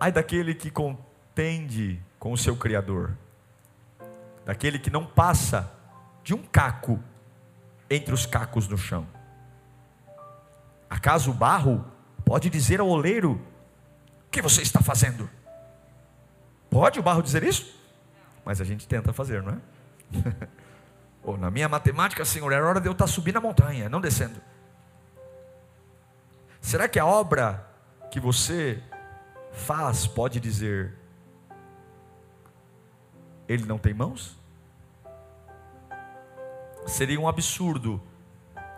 Ai 0.00 0.10
daquele 0.10 0.54
que 0.54 0.70
contende 0.70 2.02
com 2.18 2.32
o 2.32 2.38
seu 2.38 2.56
Criador, 2.56 3.16
daquele 4.44 4.78
que 4.80 4.90
não 4.90 5.06
passa 5.06 5.77
de 6.28 6.34
um 6.34 6.42
caco 6.42 7.02
entre 7.88 8.12
os 8.12 8.26
cacos 8.26 8.68
no 8.68 8.76
chão. 8.76 9.08
Acaso 10.90 11.30
o 11.30 11.34
barro 11.34 11.82
pode 12.22 12.50
dizer 12.50 12.80
ao 12.80 12.86
oleiro: 12.86 13.40
O 14.26 14.30
que 14.30 14.42
você 14.42 14.60
está 14.60 14.82
fazendo? 14.82 15.26
Pode 16.68 17.00
o 17.00 17.02
barro 17.02 17.22
dizer 17.22 17.42
isso? 17.42 17.74
Mas 18.44 18.60
a 18.60 18.64
gente 18.64 18.86
tenta 18.86 19.10
fazer, 19.10 19.42
não 19.42 19.54
é? 19.54 19.58
Pô, 21.24 21.38
na 21.38 21.50
minha 21.50 21.66
matemática, 21.66 22.22
Senhor, 22.26 22.52
era 22.52 22.68
hora 22.68 22.78
de 22.78 22.86
eu 22.86 22.92
estar 22.92 23.06
subindo 23.06 23.38
a 23.38 23.40
montanha, 23.40 23.88
não 23.88 23.98
descendo. 23.98 24.38
Será 26.60 26.86
que 26.86 26.98
a 26.98 27.06
obra 27.06 27.66
que 28.10 28.20
você 28.20 28.82
faz 29.50 30.06
pode 30.06 30.38
dizer, 30.40 30.94
ele 33.48 33.64
não 33.64 33.78
tem 33.78 33.94
mãos? 33.94 34.38
Seria 36.88 37.20
um 37.20 37.28
absurdo 37.28 38.00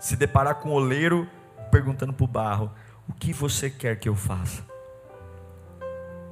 se 0.00 0.16
deparar 0.16 0.56
com 0.56 0.70
o 0.70 0.72
oleiro 0.72 1.28
perguntando 1.70 2.12
para 2.12 2.24
o 2.24 2.26
barro: 2.26 2.72
O 3.08 3.12
que 3.12 3.32
você 3.32 3.70
quer 3.70 3.96
que 3.98 4.08
eu 4.08 4.16
faça? 4.16 4.66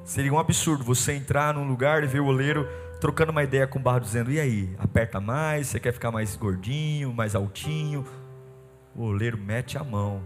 Seria 0.04 0.32
um 0.32 0.38
absurdo 0.38 0.82
você 0.82 1.12
entrar 1.12 1.54
num 1.54 1.68
lugar 1.68 2.02
e 2.02 2.06
ver 2.06 2.20
o 2.20 2.26
oleiro 2.26 2.68
trocando 3.00 3.30
uma 3.30 3.44
ideia 3.44 3.66
com 3.66 3.78
o 3.78 3.82
barro, 3.82 4.00
dizendo: 4.00 4.30
E 4.32 4.40
aí, 4.40 4.74
aperta 4.76 5.20
mais? 5.20 5.68
Você 5.68 5.78
quer 5.78 5.92
ficar 5.92 6.10
mais 6.10 6.34
gordinho, 6.34 7.12
mais 7.12 7.36
altinho? 7.36 8.04
O 8.94 9.04
oleiro 9.04 9.38
mete 9.38 9.78
a 9.78 9.84
mão. 9.84 10.20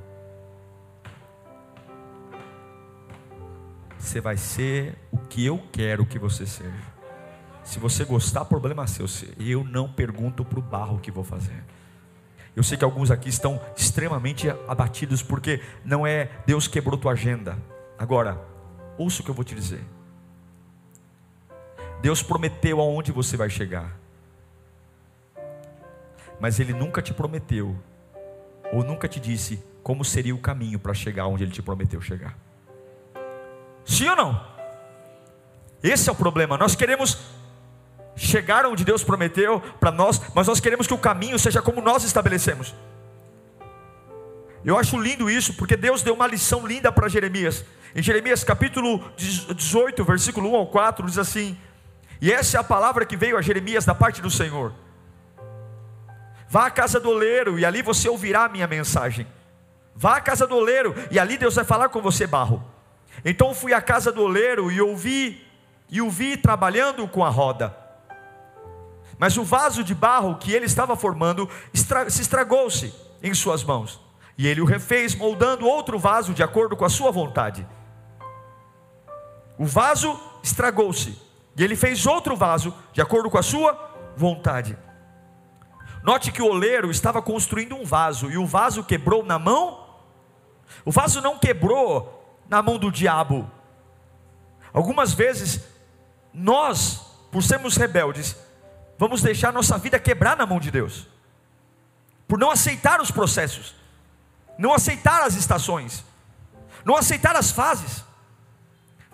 Você 3.99 4.23
vai 4.23 4.39
ser 4.39 4.97
o 5.13 5.19
que 5.19 5.45
eu 5.45 5.63
quero 5.71 6.07
que 6.07 6.19
você 6.19 6.47
seja. 6.47 6.92
Se 7.65 7.79
você 7.79 8.05
gostar, 8.05 8.45
problema 8.45 8.87
seu. 8.87 9.07
Eu 9.39 9.65
não 9.65 9.91
pergunto 9.91 10.45
para 10.45 10.59
o 10.59 10.63
barro 10.63 10.97
o 10.97 11.01
que 11.01 11.11
vou 11.11 11.25
fazer. 11.25 11.65
Eu 12.55 12.63
sei 12.63 12.77
que 12.77 12.85
alguns 12.85 13.11
aqui 13.11 13.29
estão 13.29 13.61
extremamente 13.77 14.49
abatidos 14.69 15.23
porque 15.23 15.61
não 15.85 16.07
é 16.07 16.31
Deus 16.47 16.69
quebrou 16.69 16.99
tua 16.99 17.13
agenda. 17.13 17.57
Agora, 17.99 18.39
ouça 18.99 19.23
o 19.23 19.25
que 19.25 19.31
eu 19.31 19.35
vou 19.35 19.45
te 19.45 19.55
dizer. 19.55 19.83
Deus 22.03 22.23
prometeu 22.23 22.81
aonde 22.81 23.13
você 23.13 23.37
vai 23.37 23.49
chegar. 23.49 23.97
Mas 26.41 26.59
Ele 26.59 26.73
nunca 26.73 27.01
te 27.01 27.15
prometeu, 27.15 27.79
ou 28.73 28.83
nunca 28.83 29.07
te 29.07 29.21
disse 29.21 29.63
como 29.83 30.05
seria 30.05 30.35
o 30.35 30.39
caminho 30.39 30.79
para 30.79 30.93
chegar 30.93 31.29
onde 31.29 31.45
Ele 31.45 31.53
te 31.53 31.63
prometeu 31.63 32.01
chegar. 32.01 32.37
Sim 33.85 34.09
ou 34.09 34.17
não? 34.17 34.45
Esse 35.83 36.09
é 36.09 36.13
o 36.13 36.17
problema. 36.17 36.59
Nós 36.59 36.75
queremos 36.75 37.19
chegar 38.17 38.67
onde 38.67 38.85
Deus 38.85 39.03
prometeu 39.03 39.61
para 39.81 39.91
nós, 39.91 40.21
mas 40.35 40.47
nós 40.47 40.61
queremos 40.61 40.87
que 40.87 40.95
o 40.95 40.99
caminho 40.99 41.39
seja 41.39 41.63
como 41.63 41.81
nós 41.81 42.05
estabelecemos. 42.05 42.75
Eu 44.65 44.79
acho 44.79 45.01
lindo 45.01 45.29
isso, 45.29 45.55
porque 45.55 45.77
Deus 45.77 46.03
deu 46.03 46.15
uma 46.15 46.27
lição 46.27 46.67
linda 46.67 46.93
para 46.93 47.09
Jeremias. 47.09 47.65
Em 47.95 48.03
Jeremias 48.03 48.45
capítulo 48.45 49.03
18, 49.17 50.05
versículo 50.05 50.53
1 50.53 50.57
ao 50.57 50.67
4, 50.69 51.07
diz 51.07 51.19
assim: 51.19 51.57
e 52.23 52.33
essa 52.33 52.57
é 52.57 52.61
a 52.61 52.65
palavra 52.65 53.05
que 53.05 53.17
veio 53.17 53.37
a 53.37 53.43
Jeremias 53.43 53.85
da 53.85 53.97
parte 53.97 54.23
do 54.23 54.31
Senhor. 54.31 54.73
Vá 56.49 56.67
à 56.67 56.71
casa 56.71 57.01
do 57.01 57.11
oleiro 57.11 57.59
e 57.59 57.65
ali 57.65 57.83
você 57.83 58.09
ouvirá 58.09 58.45
a 58.45 58.49
minha 58.49 58.69
mensagem. 58.69 59.27
Vá 59.93 60.19
à 60.19 60.21
casa 60.21 60.47
do 60.47 60.55
oleiro 60.55 60.95
e 61.11 61.19
ali 61.19 61.37
Deus 61.37 61.57
vai 61.57 61.65
falar 61.65 61.89
com 61.89 62.01
você, 62.01 62.25
barro. 62.25 62.63
Então 63.25 63.53
fui 63.53 63.75
à 63.75 63.83
casa 63.83 64.13
do 64.13 64.23
oleiro 64.23 64.71
e 64.71 64.81
ouvi 64.81 65.45
e 65.91 66.01
o 66.01 66.09
vi 66.09 66.37
trabalhando 66.37 67.09
com 67.09 67.25
a 67.25 67.29
roda. 67.29 67.77
Mas 69.23 69.37
o 69.37 69.45
vaso 69.45 69.85
de 69.85 69.95
barro 69.95 70.35
que 70.35 70.51
ele 70.51 70.67
estava 70.67 70.97
formando 70.97 71.49
estra 71.73 72.11
se 72.11 72.23
estragou-se 72.23 72.93
em 73.23 73.33
suas 73.33 73.63
mãos. 73.63 74.01
E 74.37 74.49
ele 74.49 74.61
o 74.61 74.65
refez, 74.65 75.15
moldando 75.15 75.65
outro 75.65 75.97
vaso 75.97 76.35
de 76.35 76.43
acordo 76.43 76.77
com 76.77 76.85
a 76.85 76.89
sua 76.89 77.13
vontade. 77.13 77.65
O 79.57 79.65
vaso 79.65 80.19
estragou-se, 80.43 81.17
e 81.57 81.63
ele 81.63 81.77
fez 81.77 82.05
outro 82.05 82.35
vaso 82.35 82.75
de 82.93 83.01
acordo 83.01 83.31
com 83.31 83.39
a 83.39 83.45
sua 83.45 83.79
vontade. 84.17 84.77
Note 86.03 86.33
que 86.33 86.43
o 86.43 86.49
oleiro 86.49 86.91
estava 86.91 87.23
construindo 87.23 87.77
um 87.77 87.85
vaso, 87.85 88.29
e 88.29 88.37
o 88.37 88.45
vaso 88.45 88.83
quebrou 88.83 89.25
na 89.25 89.39
mão. 89.39 89.87
O 90.85 90.91
vaso 90.91 91.21
não 91.21 91.39
quebrou 91.39 92.43
na 92.49 92.61
mão 92.61 92.77
do 92.77 92.91
diabo. 92.91 93.49
Algumas 94.73 95.13
vezes, 95.13 95.65
nós, 96.35 97.07
por 97.31 97.41
sermos 97.41 97.77
rebeldes, 97.77 98.42
vamos 99.03 99.21
deixar 99.21 99.53
nossa 99.53 99.77
vida 99.77 99.99
quebrar 99.99 100.37
na 100.37 100.47
mão 100.47 100.61
de 100.61 100.71
Deus, 100.71 101.09
por 102.29 102.39
não 102.39 102.53
aceitar 102.53 103.01
os 103.01 103.11
processos. 103.11 103.75
Não 104.57 104.73
aceitar 104.73 105.23
as 105.23 105.35
estações, 105.35 106.05
não 106.85 106.95
aceitar 106.97 107.35
as 107.35 107.51
fases, 107.51 108.05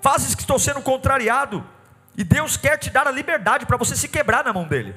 fases 0.02 0.34
que 0.34 0.42
estão 0.42 0.58
sendo 0.58 0.82
contrariado, 0.82 1.64
e 2.14 2.22
Deus 2.22 2.54
quer 2.56 2.76
te 2.76 2.90
dar 2.90 3.06
a 3.06 3.10
liberdade 3.10 3.64
para 3.64 3.78
você 3.78 3.96
se 3.96 4.08
quebrar 4.08 4.44
na 4.44 4.52
mão 4.52 4.66
dele. 4.66 4.94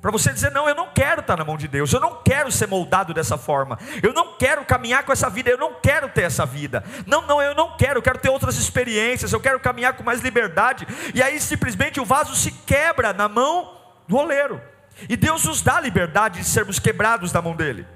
Para 0.00 0.12
você 0.12 0.32
dizer, 0.32 0.52
não, 0.52 0.68
eu 0.68 0.74
não 0.74 0.92
quero 0.92 1.20
estar 1.20 1.36
na 1.36 1.44
mão 1.44 1.56
de 1.56 1.66
Deus, 1.66 1.92
eu 1.92 1.98
não 1.98 2.22
quero 2.22 2.52
ser 2.52 2.68
moldado 2.68 3.12
dessa 3.12 3.36
forma, 3.36 3.76
eu 4.02 4.12
não 4.12 4.36
quero 4.36 4.64
caminhar 4.64 5.02
com 5.04 5.12
essa 5.12 5.28
vida, 5.28 5.50
eu 5.50 5.58
não 5.58 5.80
quero 5.80 6.08
ter 6.10 6.22
essa 6.22 6.46
vida. 6.46 6.84
Não, 7.06 7.22
não, 7.22 7.42
eu 7.42 7.56
não 7.56 7.76
quero, 7.76 7.98
eu 7.98 8.02
quero 8.02 8.20
ter 8.20 8.28
outras 8.28 8.56
experiências, 8.56 9.32
eu 9.32 9.40
quero 9.40 9.58
caminhar 9.58 9.94
com 9.94 10.04
mais 10.04 10.20
liberdade. 10.20 10.86
E 11.12 11.20
aí 11.20 11.40
simplesmente 11.40 11.98
o 11.98 12.04
vaso 12.04 12.36
se 12.36 12.52
quebra 12.52 13.12
na 13.12 13.28
mão 13.28 13.79
do 14.10 14.16
oleiro. 14.16 14.60
E 15.08 15.16
Deus 15.16 15.44
nos 15.44 15.62
dá 15.62 15.76
a 15.76 15.80
liberdade 15.80 16.40
de 16.40 16.44
sermos 16.44 16.78
quebrados 16.78 17.32
na 17.32 17.40
mão 17.40 17.54
dele. 17.56 17.86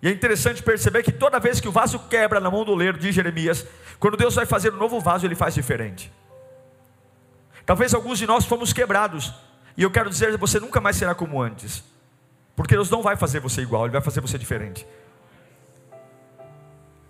E 0.00 0.08
é 0.08 0.10
interessante 0.10 0.62
perceber 0.62 1.02
que 1.02 1.12
toda 1.12 1.38
vez 1.38 1.60
que 1.60 1.68
o 1.68 1.72
vaso 1.72 1.98
quebra 2.08 2.40
na 2.40 2.50
mão 2.50 2.64
do 2.64 2.72
oleiro 2.72 2.98
de 2.98 3.12
Jeremias, 3.12 3.66
quando 4.00 4.16
Deus 4.16 4.34
vai 4.34 4.46
fazer 4.46 4.72
um 4.72 4.76
novo 4.76 4.98
vaso, 4.98 5.26
ele 5.26 5.34
faz 5.34 5.54
diferente. 5.54 6.12
Talvez 7.66 7.92
alguns 7.92 8.18
de 8.18 8.26
nós 8.26 8.44
fomos 8.46 8.72
quebrados, 8.72 9.34
e 9.76 9.82
eu 9.82 9.90
quero 9.90 10.08
dizer, 10.08 10.36
você 10.38 10.58
nunca 10.58 10.80
mais 10.80 10.96
será 10.96 11.14
como 11.14 11.42
antes, 11.42 11.84
porque 12.56 12.74
Deus 12.74 12.90
não 12.90 13.02
vai 13.02 13.16
fazer 13.16 13.40
você 13.40 13.60
igual, 13.60 13.84
Ele 13.84 13.92
vai 13.92 14.00
fazer 14.00 14.20
você 14.20 14.38
diferente. 14.38 14.86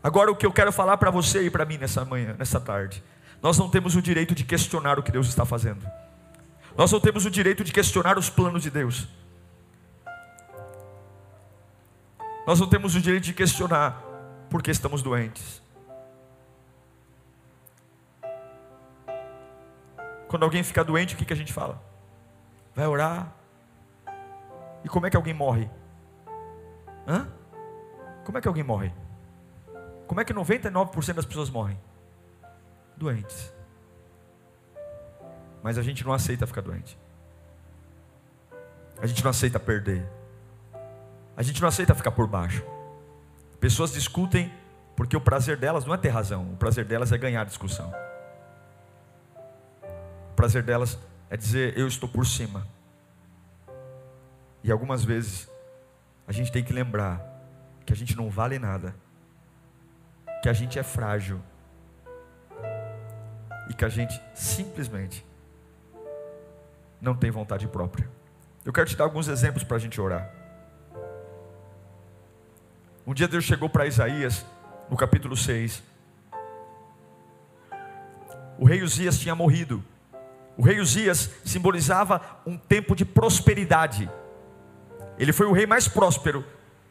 Agora, 0.02 0.30
o 0.30 0.36
que 0.36 0.46
eu 0.46 0.52
quero 0.52 0.72
falar 0.72 0.96
para 0.96 1.10
você 1.10 1.42
e 1.42 1.50
para 1.50 1.64
mim 1.64 1.78
nessa 1.78 2.04
manhã, 2.04 2.34
nessa 2.38 2.58
tarde, 2.58 3.02
nós 3.42 3.58
não 3.58 3.68
temos 3.68 3.94
o 3.94 4.02
direito 4.02 4.34
de 4.34 4.44
questionar 4.44 4.98
o 4.98 5.02
que 5.02 5.12
Deus 5.12 5.28
está 5.28 5.44
fazendo, 5.44 5.86
nós 6.76 6.92
não 6.92 7.00
temos 7.00 7.24
o 7.24 7.30
direito 7.30 7.64
de 7.64 7.72
questionar 7.72 8.18
os 8.18 8.30
planos 8.30 8.62
de 8.62 8.70
Deus. 8.70 9.08
Nós 12.46 12.60
não 12.60 12.68
temos 12.68 12.94
o 12.94 13.00
direito 13.00 13.24
de 13.24 13.34
questionar 13.34 14.02
porque 14.48 14.70
estamos 14.70 15.02
doentes. 15.02 15.60
Quando 20.28 20.44
alguém 20.44 20.62
fica 20.62 20.84
doente, 20.84 21.14
o 21.14 21.18
que, 21.18 21.24
que 21.24 21.32
a 21.32 21.36
gente 21.36 21.52
fala? 21.52 21.82
Vai 22.74 22.86
orar. 22.86 23.32
E 24.84 24.88
como 24.88 25.06
é 25.06 25.10
que 25.10 25.16
alguém 25.16 25.34
morre? 25.34 25.68
Hã? 27.06 27.28
Como 28.24 28.38
é 28.38 28.40
que 28.40 28.46
alguém 28.46 28.62
morre? 28.62 28.92
Como 30.06 30.20
é 30.20 30.24
que 30.24 30.32
99% 30.32 31.14
das 31.14 31.26
pessoas 31.26 31.50
morrem? 31.50 31.78
Doentes. 32.98 33.52
Mas 35.62 35.78
a 35.78 35.82
gente 35.82 36.04
não 36.04 36.12
aceita 36.12 36.46
ficar 36.46 36.60
doente. 36.60 36.98
A 39.00 39.06
gente 39.06 39.22
não 39.22 39.30
aceita 39.30 39.60
perder. 39.60 40.04
A 41.36 41.42
gente 41.42 41.60
não 41.62 41.68
aceita 41.68 41.94
ficar 41.94 42.10
por 42.10 42.26
baixo. 42.26 42.64
Pessoas 43.60 43.92
discutem 43.92 44.52
porque 44.96 45.16
o 45.16 45.20
prazer 45.20 45.56
delas 45.56 45.84
não 45.84 45.94
é 45.94 45.96
ter 45.96 46.08
razão, 46.08 46.52
o 46.52 46.56
prazer 46.56 46.84
delas 46.84 47.12
é 47.12 47.18
ganhar 47.18 47.44
discussão. 47.44 47.92
O 50.32 50.34
prazer 50.34 50.64
delas 50.64 50.98
é 51.30 51.36
dizer 51.36 51.78
eu 51.78 51.86
estou 51.86 52.08
por 52.08 52.26
cima. 52.26 52.66
E 54.64 54.72
algumas 54.72 55.04
vezes 55.04 55.48
a 56.26 56.32
gente 56.32 56.50
tem 56.50 56.64
que 56.64 56.72
lembrar 56.72 57.24
que 57.86 57.92
a 57.92 57.96
gente 57.96 58.16
não 58.16 58.28
vale 58.28 58.58
nada, 58.58 58.92
que 60.42 60.48
a 60.48 60.52
gente 60.52 60.80
é 60.80 60.82
frágil 60.82 61.40
que 63.78 63.84
a 63.84 63.88
gente 63.88 64.20
simplesmente 64.34 65.24
não 67.00 67.14
tem 67.14 67.30
vontade 67.30 67.68
própria. 67.68 68.10
Eu 68.64 68.72
quero 68.72 68.88
te 68.88 68.96
dar 68.96 69.04
alguns 69.04 69.28
exemplos 69.28 69.62
para 69.62 69.76
a 69.76 69.80
gente 69.80 70.00
orar. 70.00 70.28
Um 73.06 73.14
dia 73.14 73.28
Deus 73.28 73.44
chegou 73.44 73.70
para 73.70 73.86
Isaías, 73.86 74.44
no 74.90 74.96
capítulo 74.96 75.36
6. 75.36 75.80
O 78.58 78.66
rei 78.66 78.82
Uzias 78.82 79.16
tinha 79.16 79.34
morrido. 79.36 79.82
O 80.56 80.62
rei 80.62 80.80
Uzias 80.80 81.30
simbolizava 81.44 82.20
um 82.44 82.58
tempo 82.58 82.96
de 82.96 83.04
prosperidade. 83.04 84.10
Ele 85.16 85.32
foi 85.32 85.46
o 85.46 85.52
rei 85.52 85.66
mais 85.66 85.86
próspero, 85.86 86.44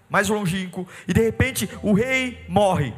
mais 0.10 0.30
longínquo, 0.30 0.88
e 1.06 1.14
de 1.14 1.22
repente 1.22 1.70
o 1.84 1.92
rei 1.92 2.46
morre. 2.48 2.94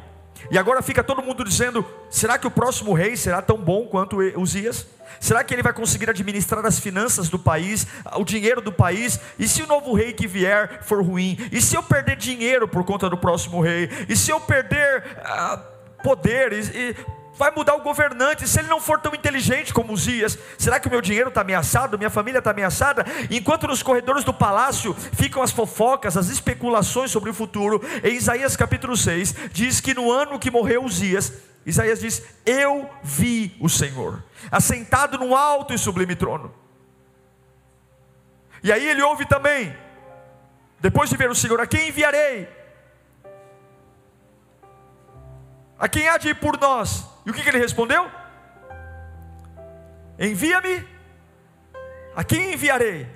E 0.50 0.58
agora 0.58 0.82
fica 0.82 1.02
todo 1.02 1.22
mundo 1.22 1.44
dizendo: 1.44 1.84
será 2.08 2.38
que 2.38 2.46
o 2.46 2.50
próximo 2.50 2.92
rei 2.92 3.16
será 3.16 3.42
tão 3.42 3.56
bom 3.58 3.86
quanto 3.86 4.18
Uzias? 4.38 4.86
Será 5.18 5.44
que 5.44 5.52
ele 5.52 5.62
vai 5.62 5.72
conseguir 5.72 6.08
administrar 6.08 6.64
as 6.64 6.78
finanças 6.78 7.28
do 7.28 7.38
país, 7.38 7.86
o 8.16 8.24
dinheiro 8.24 8.60
do 8.60 8.72
país? 8.72 9.20
E 9.38 9.46
se 9.46 9.62
o 9.62 9.66
novo 9.66 9.92
rei 9.92 10.12
que 10.12 10.26
vier 10.26 10.82
for 10.82 11.04
ruim? 11.04 11.36
E 11.52 11.60
se 11.60 11.76
eu 11.76 11.82
perder 11.82 12.16
dinheiro 12.16 12.66
por 12.66 12.84
conta 12.84 13.10
do 13.10 13.18
próximo 13.18 13.60
rei? 13.60 13.90
E 14.08 14.16
se 14.16 14.30
eu 14.30 14.40
perder 14.40 15.04
ah, 15.22 15.62
poder? 16.02 16.52
E, 16.52 16.60
e 16.60 16.96
vai 17.40 17.50
mudar 17.50 17.74
o 17.74 17.80
governante, 17.80 18.46
se 18.46 18.58
ele 18.58 18.68
não 18.68 18.78
for 18.78 19.00
tão 19.00 19.14
inteligente 19.14 19.72
como 19.72 19.94
Uzias, 19.94 20.38
será 20.58 20.78
que 20.78 20.88
o 20.88 20.90
meu 20.90 21.00
dinheiro 21.00 21.30
está 21.30 21.40
ameaçado, 21.40 21.96
minha 21.96 22.10
família 22.10 22.38
está 22.38 22.50
ameaçada? 22.50 23.02
Enquanto 23.30 23.66
nos 23.66 23.82
corredores 23.82 24.22
do 24.24 24.34
palácio 24.34 24.92
ficam 24.92 25.42
as 25.42 25.50
fofocas, 25.50 26.18
as 26.18 26.28
especulações 26.28 27.10
sobre 27.10 27.30
o 27.30 27.34
futuro, 27.34 27.80
em 28.04 28.14
Isaías 28.14 28.56
capítulo 28.56 28.94
6, 28.94 29.34
diz 29.52 29.80
que 29.80 29.94
no 29.94 30.12
ano 30.12 30.38
que 30.38 30.50
morreu 30.50 30.84
Uzias, 30.84 31.32
Isaías 31.64 32.00
diz: 32.00 32.22
Eu 32.44 32.90
vi 33.02 33.56
o 33.58 33.70
Senhor, 33.70 34.22
assentado 34.52 35.16
num 35.16 35.34
alto 35.34 35.72
e 35.72 35.78
sublime 35.78 36.14
trono. 36.14 36.54
E 38.62 38.70
aí 38.70 38.86
ele 38.86 39.00
ouve 39.00 39.24
também, 39.24 39.74
depois 40.78 41.08
de 41.08 41.16
ver 41.16 41.30
o 41.30 41.34
Senhor, 41.34 41.58
a 41.58 41.66
quem 41.66 41.88
enviarei? 41.88 42.46
A 45.78 45.88
quem 45.88 46.06
há 46.06 46.18
de 46.18 46.28
ir 46.28 46.34
por 46.34 46.60
nós? 46.60 47.09
E 47.24 47.30
o 47.30 47.34
que, 47.34 47.42
que 47.42 47.48
ele 47.48 47.58
respondeu? 47.58 48.10
Envia-me, 50.18 50.86
a 52.14 52.22
quem 52.24 52.52
enviarei? 52.52 53.08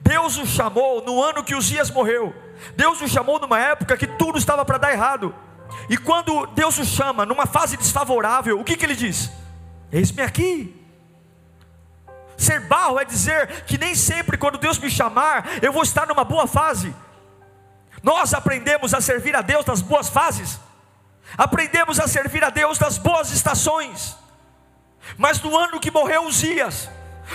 Deus 0.00 0.36
o 0.36 0.46
chamou 0.46 1.02
no 1.02 1.22
ano 1.22 1.42
que 1.42 1.54
Uzias 1.54 1.90
morreu. 1.90 2.34
Deus 2.76 3.00
o 3.00 3.08
chamou 3.08 3.38
numa 3.38 3.58
época 3.58 3.96
que 3.96 4.06
tudo 4.06 4.38
estava 4.38 4.64
para 4.64 4.78
dar 4.78 4.92
errado. 4.92 5.34
E 5.88 5.96
quando 5.96 6.46
Deus 6.46 6.78
o 6.78 6.84
chama 6.84 7.24
numa 7.24 7.46
fase 7.46 7.76
desfavorável, 7.76 8.60
o 8.60 8.64
que, 8.64 8.76
que 8.76 8.84
ele 8.84 8.94
diz? 8.94 9.30
Eis-me 9.90 10.22
aqui. 10.22 10.80
Ser 12.36 12.60
barro 12.60 12.98
é 12.98 13.04
dizer 13.04 13.64
que 13.64 13.78
nem 13.78 13.94
sempre 13.94 14.36
quando 14.36 14.58
Deus 14.58 14.78
me 14.78 14.90
chamar, 14.90 15.62
eu 15.62 15.72
vou 15.72 15.82
estar 15.82 16.06
numa 16.06 16.24
boa 16.24 16.46
fase. 16.46 16.94
Nós 18.02 18.34
aprendemos 18.34 18.92
a 18.92 19.00
servir 19.00 19.34
a 19.34 19.40
Deus 19.40 19.64
nas 19.64 19.80
boas 19.80 20.08
fases. 20.08 20.60
Aprendemos 21.36 21.98
a 21.98 22.06
servir 22.06 22.44
a 22.44 22.50
Deus 22.50 22.78
nas 22.78 22.98
boas 22.98 23.30
estações. 23.30 24.16
Mas 25.16 25.40
no 25.42 25.56
ano 25.56 25.80
que 25.80 25.90
morreu 25.90 26.26
Uzias, 26.26 26.88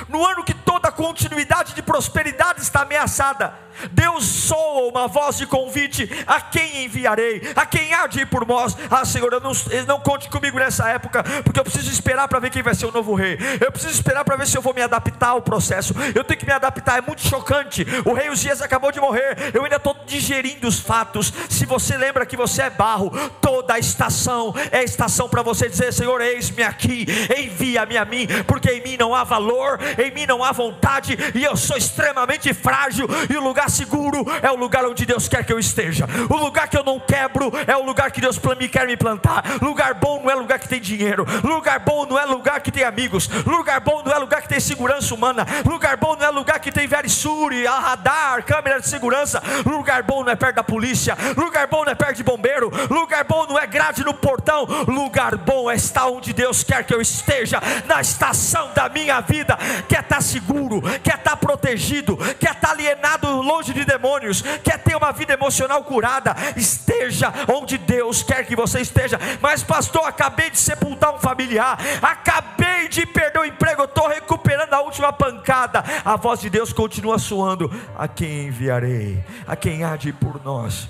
no 0.07 0.25
ano 0.25 0.43
que 0.43 0.53
toda 0.53 0.91
continuidade 0.91 1.73
de 1.73 1.81
prosperidade 1.81 2.61
está 2.61 2.81
ameaçada, 2.81 3.53
Deus 3.91 4.25
soa 4.25 4.89
uma 4.89 5.07
voz 5.07 5.37
de 5.37 5.45
convite: 5.45 6.09
a 6.27 6.41
quem 6.41 6.85
enviarei? 6.85 7.41
A 7.55 7.65
quem 7.65 7.93
há 7.93 8.07
de 8.07 8.21
ir 8.21 8.25
por 8.25 8.45
nós? 8.45 8.75
Ah, 8.89 9.05
Senhor, 9.05 9.31
eu 9.31 9.39
não, 9.39 9.51
não 9.87 9.99
conte 9.99 10.29
comigo 10.29 10.59
nessa 10.59 10.89
época, 10.89 11.23
porque 11.43 11.59
eu 11.59 11.63
preciso 11.63 11.91
esperar 11.91 12.27
para 12.27 12.39
ver 12.39 12.49
quem 12.49 12.61
vai 12.61 12.75
ser 12.75 12.85
o 12.85 12.91
novo 12.91 13.13
rei. 13.13 13.37
Eu 13.61 13.71
preciso 13.71 13.93
esperar 13.93 14.23
para 14.25 14.35
ver 14.35 14.47
se 14.47 14.57
eu 14.57 14.61
vou 14.61 14.73
me 14.73 14.81
adaptar 14.81 15.29
ao 15.29 15.41
processo. 15.41 15.93
Eu 16.13 16.23
tenho 16.23 16.39
que 16.39 16.45
me 16.45 16.51
adaptar, 16.51 16.97
é 16.97 17.01
muito 17.01 17.21
chocante. 17.21 17.85
O 18.05 18.13
rei 18.13 18.29
Uzias 18.29 18.61
acabou 18.61 18.91
de 18.91 18.99
morrer, 18.99 19.51
eu 19.53 19.63
ainda 19.63 19.77
estou 19.77 19.95
digerindo 20.05 20.67
os 20.67 20.79
fatos. 20.79 21.33
Se 21.49 21.65
você 21.65 21.97
lembra 21.97 22.25
que 22.25 22.35
você 22.35 22.63
é 22.63 22.69
barro, 22.69 23.11
toda 23.41 23.75
a 23.75 23.79
estação 23.79 24.53
é 24.71 24.83
estação 24.83 25.29
para 25.29 25.41
você 25.41 25.69
dizer: 25.69 25.93
Senhor, 25.93 26.19
eis-me 26.21 26.63
aqui, 26.63 27.05
envia-me 27.37 27.97
a 27.97 28.05
mim, 28.05 28.27
porque 28.45 28.69
em 28.71 28.81
mim 28.81 28.97
não 28.97 29.15
há 29.15 29.23
valor, 29.23 29.78
Em 29.97 30.11
mim 30.11 30.25
não 30.25 30.43
há 30.43 30.51
vontade 30.51 31.17
e 31.33 31.43
eu 31.43 31.55
sou 31.55 31.77
extremamente 31.77 32.53
frágil. 32.53 33.07
E 33.29 33.35
o 33.35 33.43
lugar 33.43 33.69
seguro 33.69 34.25
é 34.41 34.51
o 34.51 34.55
lugar 34.55 34.85
onde 34.85 35.05
Deus 35.05 35.27
quer 35.27 35.43
que 35.43 35.53
eu 35.53 35.59
esteja. 35.59 36.07
O 36.29 36.37
lugar 36.37 36.67
que 36.67 36.77
eu 36.77 36.83
não 36.83 36.99
quebro 36.99 37.51
é 37.67 37.75
o 37.75 37.83
lugar 37.83 38.11
que 38.11 38.21
Deus 38.21 38.39
me 38.57 38.67
quer 38.67 38.87
me 38.87 38.97
plantar. 38.97 39.43
Lugar 39.61 39.93
bom 39.93 40.21
não 40.21 40.29
é 40.29 40.35
lugar 40.35 40.59
que 40.59 40.67
tem 40.67 40.81
dinheiro. 40.81 41.25
Lugar 41.43 41.79
bom 41.79 42.05
não 42.05 42.17
é 42.17 42.25
lugar 42.25 42.61
que 42.61 42.71
tem 42.71 42.83
amigos. 42.83 43.27
Lugar 43.45 43.79
bom 43.79 44.01
não 44.03 44.11
é 44.11 44.17
lugar 44.17 44.41
que 44.41 44.49
tem 44.49 44.59
segurança 44.59 45.13
humana. 45.13 45.45
Lugar 45.65 45.97
bom 45.97 46.15
não 46.15 46.25
é 46.25 46.29
lugar 46.29 46.59
que 46.59 46.71
tem 46.71 46.87
Verisuri, 46.87 47.65
radar, 47.65 48.43
câmera 48.43 48.79
de 48.79 48.87
segurança. 48.87 49.41
Lugar 49.65 50.03
bom 50.03 50.23
não 50.23 50.31
é 50.31 50.35
perto 50.35 50.55
da 50.55 50.63
polícia. 50.63 51.17
Lugar 51.37 51.67
bom 51.67 51.85
não 51.85 51.91
é 51.91 51.95
perto 51.95 52.17
de 52.17 52.23
bombeiro. 52.23 52.71
Lugar 52.89 53.23
bom 53.23 53.45
não 53.45 53.57
é 53.57 53.67
grade 53.67 54.03
no 54.03 54.13
portão. 54.13 54.65
Lugar 54.87 55.35
bom 55.37 55.69
é 55.69 55.75
estar 55.75 56.07
onde 56.07 56.33
Deus 56.33 56.63
quer 56.63 56.83
que 56.83 56.93
eu 56.93 57.01
esteja, 57.01 57.61
na 57.85 58.01
estação 58.01 58.71
da 58.73 58.89
minha 58.89 59.21
vida. 59.21 59.57
Quer 59.87 60.01
estar 60.01 60.21
seguro, 60.21 60.81
quer 61.03 61.15
estar 61.15 61.37
protegido, 61.37 62.17
quer 62.39 62.51
estar 62.51 62.71
alienado 62.71 63.41
longe 63.41 63.73
de 63.73 63.85
demônios, 63.85 64.41
quer 64.63 64.77
ter 64.79 64.95
uma 64.95 65.11
vida 65.11 65.33
emocional 65.33 65.83
curada. 65.83 66.35
Esteja 66.55 67.33
onde 67.47 67.77
Deus 67.77 68.23
quer 68.23 68.45
que 68.45 68.55
você 68.55 68.81
esteja. 68.81 69.19
Mas, 69.41 69.63
pastor, 69.63 70.05
acabei 70.05 70.49
de 70.49 70.59
sepultar 70.59 71.13
um 71.13 71.19
familiar, 71.19 71.77
acabei 72.01 72.87
de 72.87 73.05
perder 73.05 73.39
o 73.39 73.45
emprego, 73.45 73.83
estou 73.83 74.07
recuperando 74.07 74.73
a 74.73 74.81
última 74.81 75.11
pancada. 75.13 75.83
A 76.03 76.15
voz 76.15 76.39
de 76.39 76.49
Deus 76.49 76.73
continua 76.73 77.17
soando: 77.17 77.71
A 77.97 78.07
quem 78.07 78.47
enviarei? 78.47 79.23
A 79.47 79.55
quem 79.55 79.83
há 79.83 79.95
de 79.95 80.09
ir 80.09 80.13
por 80.13 80.43
nós? 80.43 80.89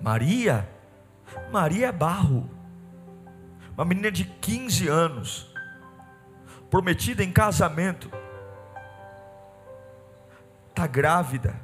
Maria, 0.00 0.68
Maria 1.50 1.86
é 1.86 1.92
barro, 1.92 2.50
uma 3.74 3.84
menina 3.86 4.10
de 4.10 4.24
15 4.24 4.86
anos, 4.88 5.53
prometida 6.74 7.22
em 7.22 7.30
casamento, 7.30 8.10
está 10.70 10.88
grávida. 10.88 11.54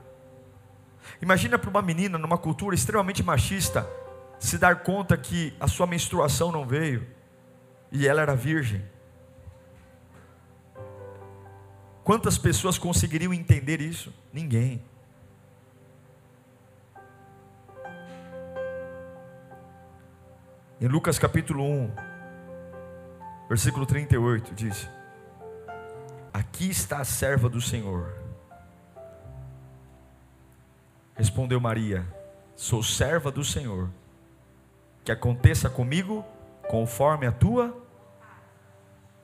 Imagina 1.21 1.59
para 1.59 1.69
uma 1.69 1.83
menina 1.83 2.17
numa 2.17 2.39
cultura 2.39 2.77
extremamente 2.77 3.21
machista 3.21 3.85
se 4.39 4.57
dar 4.57 4.85
conta 4.85 5.17
que 5.17 5.53
a 5.59 5.67
sua 5.67 5.85
menstruação 5.85 6.53
não 6.53 6.65
veio 6.65 7.05
e 7.91 8.07
ela 8.07 8.23
era 8.23 8.37
virgem. 8.37 8.85
Quantas 12.05 12.39
pessoas 12.39 12.79
conseguiriam 12.79 13.35
entender 13.35 13.81
isso? 13.81 14.15
Ninguém. 14.33 14.81
Em 20.81 20.87
Lucas 20.87 21.19
capítulo 21.19 21.65
1, 21.65 21.91
versículo 23.49 23.85
38, 23.85 24.55
diz: 24.55 25.00
Aqui 26.33 26.71
está 26.71 26.99
a 26.99 27.05
serva 27.05 27.49
do 27.49 27.61
Senhor. 27.61 28.15
Respondeu 31.15 31.61
Maria: 31.61 32.07
Sou 32.57 32.83
serva 32.83 33.31
do 33.31 33.45
Senhor. 33.45 33.91
Que 35.05 35.13
aconteça 35.13 35.69
comigo 35.69 36.25
conforme 36.69 37.27
a 37.27 37.33
tua 37.33 37.77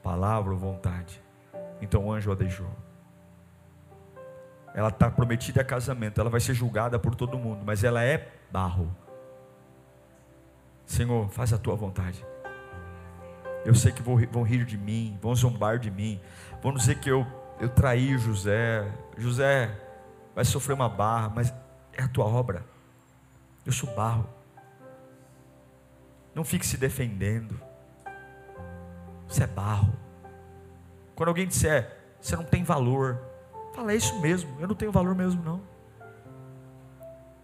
palavra 0.02 0.52
ou 0.52 0.58
vontade. 0.58 1.22
Então 1.80 2.06
o 2.06 2.12
anjo 2.12 2.32
a 2.32 2.34
deixou. 2.34 2.70
Ela 4.74 4.88
está 4.88 5.10
prometida 5.10 5.62
a 5.62 5.64
casamento, 5.64 6.20
ela 6.20 6.28
vai 6.28 6.40
ser 6.40 6.54
julgada 6.54 6.98
por 6.98 7.14
todo 7.14 7.38
mundo, 7.38 7.62
mas 7.64 7.82
ela 7.82 8.04
é 8.04 8.30
barro. 8.50 8.94
Senhor, 10.84 11.28
faz 11.30 11.52
a 11.52 11.58
tua 11.58 11.74
vontade. 11.74 12.24
Eu 13.66 13.74
sei 13.74 13.90
que 13.90 14.00
vão 14.00 14.44
rir 14.44 14.64
de 14.64 14.78
mim, 14.78 15.18
vão 15.20 15.34
zombar 15.34 15.76
de 15.80 15.90
mim, 15.90 16.20
vão 16.62 16.72
dizer 16.72 17.00
que 17.00 17.10
eu, 17.10 17.26
eu 17.58 17.68
traí 17.68 18.16
José. 18.16 18.88
José 19.18 19.76
vai 20.36 20.44
sofrer 20.44 20.72
uma 20.72 20.88
barra, 20.88 21.28
mas 21.28 21.52
é 21.92 22.04
a 22.04 22.08
tua 22.08 22.26
obra. 22.26 22.64
Eu 23.66 23.72
sou 23.72 23.92
barro. 23.92 24.24
Não 26.32 26.44
fique 26.44 26.64
se 26.64 26.76
defendendo. 26.76 27.60
Você 29.26 29.42
é 29.42 29.48
barro. 29.48 29.92
Quando 31.16 31.30
alguém 31.30 31.48
disser, 31.48 31.92
você 32.20 32.36
não 32.36 32.44
tem 32.44 32.62
valor, 32.62 33.20
fala, 33.74 33.90
é 33.90 33.96
isso 33.96 34.16
mesmo, 34.20 34.60
eu 34.60 34.68
não 34.68 34.76
tenho 34.76 34.92
valor 34.92 35.16
mesmo 35.16 35.42
não. 35.42 35.60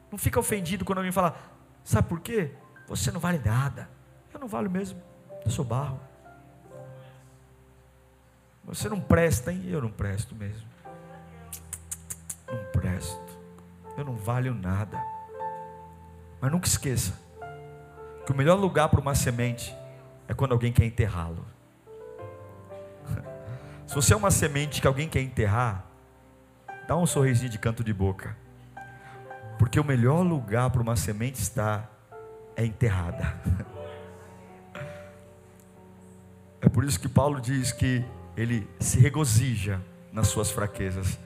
Não 0.08 0.16
fica 0.16 0.38
ofendido 0.38 0.84
quando 0.84 0.98
alguém 0.98 1.10
fala, 1.10 1.34
sabe 1.82 2.08
por 2.08 2.20
quê? 2.20 2.54
Você 2.86 3.10
não 3.10 3.18
vale 3.18 3.40
nada. 3.44 3.90
Eu 4.32 4.38
não 4.38 4.46
valho 4.46 4.70
mesmo. 4.70 5.02
Eu 5.44 5.50
sou 5.50 5.64
barro. 5.64 6.11
Você 8.64 8.88
não 8.88 9.00
presta, 9.00 9.52
hein? 9.52 9.62
Eu 9.66 9.82
não 9.82 9.90
presto 9.90 10.34
mesmo. 10.34 10.68
Não 12.46 12.64
presto. 12.72 13.20
Eu 13.96 14.04
não 14.04 14.14
valho 14.14 14.54
nada. 14.54 14.98
Mas 16.40 16.50
nunca 16.50 16.66
esqueça 16.66 17.14
que 18.24 18.32
o 18.32 18.36
melhor 18.36 18.56
lugar 18.58 18.88
para 18.88 19.00
uma 19.00 19.14
semente 19.14 19.76
é 20.28 20.34
quando 20.34 20.52
alguém 20.52 20.72
quer 20.72 20.84
enterrá-lo. 20.84 21.44
Se 23.86 23.94
você 23.94 24.14
é 24.14 24.16
uma 24.16 24.30
semente 24.30 24.80
que 24.80 24.86
alguém 24.86 25.08
quer 25.08 25.20
enterrar, 25.20 25.84
dá 26.86 26.96
um 26.96 27.06
sorrisinho 27.06 27.50
de 27.50 27.58
canto 27.58 27.82
de 27.82 27.92
boca. 27.92 28.36
Porque 29.58 29.78
o 29.78 29.84
melhor 29.84 30.22
lugar 30.22 30.70
para 30.70 30.82
uma 30.82 30.96
semente 30.96 31.40
estar 31.40 31.90
é 32.56 32.64
enterrada. 32.64 33.34
É 36.64 36.68
por 36.68 36.84
isso 36.84 37.00
que 37.00 37.08
Paulo 37.08 37.40
diz 37.40 37.72
que 37.72 38.04
ele 38.36 38.68
se 38.78 38.98
regozija 38.98 39.80
nas 40.12 40.28
suas 40.28 40.50
fraquezas. 40.50 41.18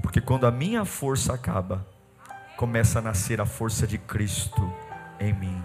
Porque 0.00 0.20
quando 0.20 0.46
a 0.46 0.50
minha 0.50 0.84
força 0.84 1.32
acaba, 1.32 1.86
começa 2.56 2.98
a 2.98 3.02
nascer 3.02 3.40
a 3.40 3.46
força 3.46 3.86
de 3.86 3.98
Cristo 3.98 4.72
em 5.18 5.32
mim. 5.32 5.62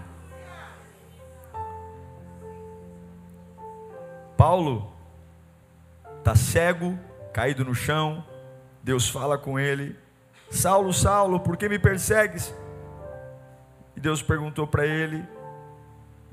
Paulo 4.36 4.92
está 6.18 6.34
cego, 6.34 6.98
caído 7.32 7.64
no 7.64 7.74
chão. 7.74 8.24
Deus 8.82 9.08
fala 9.08 9.36
com 9.36 9.58
ele: 9.58 9.96
Saulo, 10.50 10.92
Saulo, 10.92 11.40
por 11.40 11.56
que 11.56 11.68
me 11.68 11.78
persegues? 11.78 12.54
E 13.96 14.00
Deus 14.00 14.22
perguntou 14.22 14.66
para 14.66 14.86
ele 14.86 15.24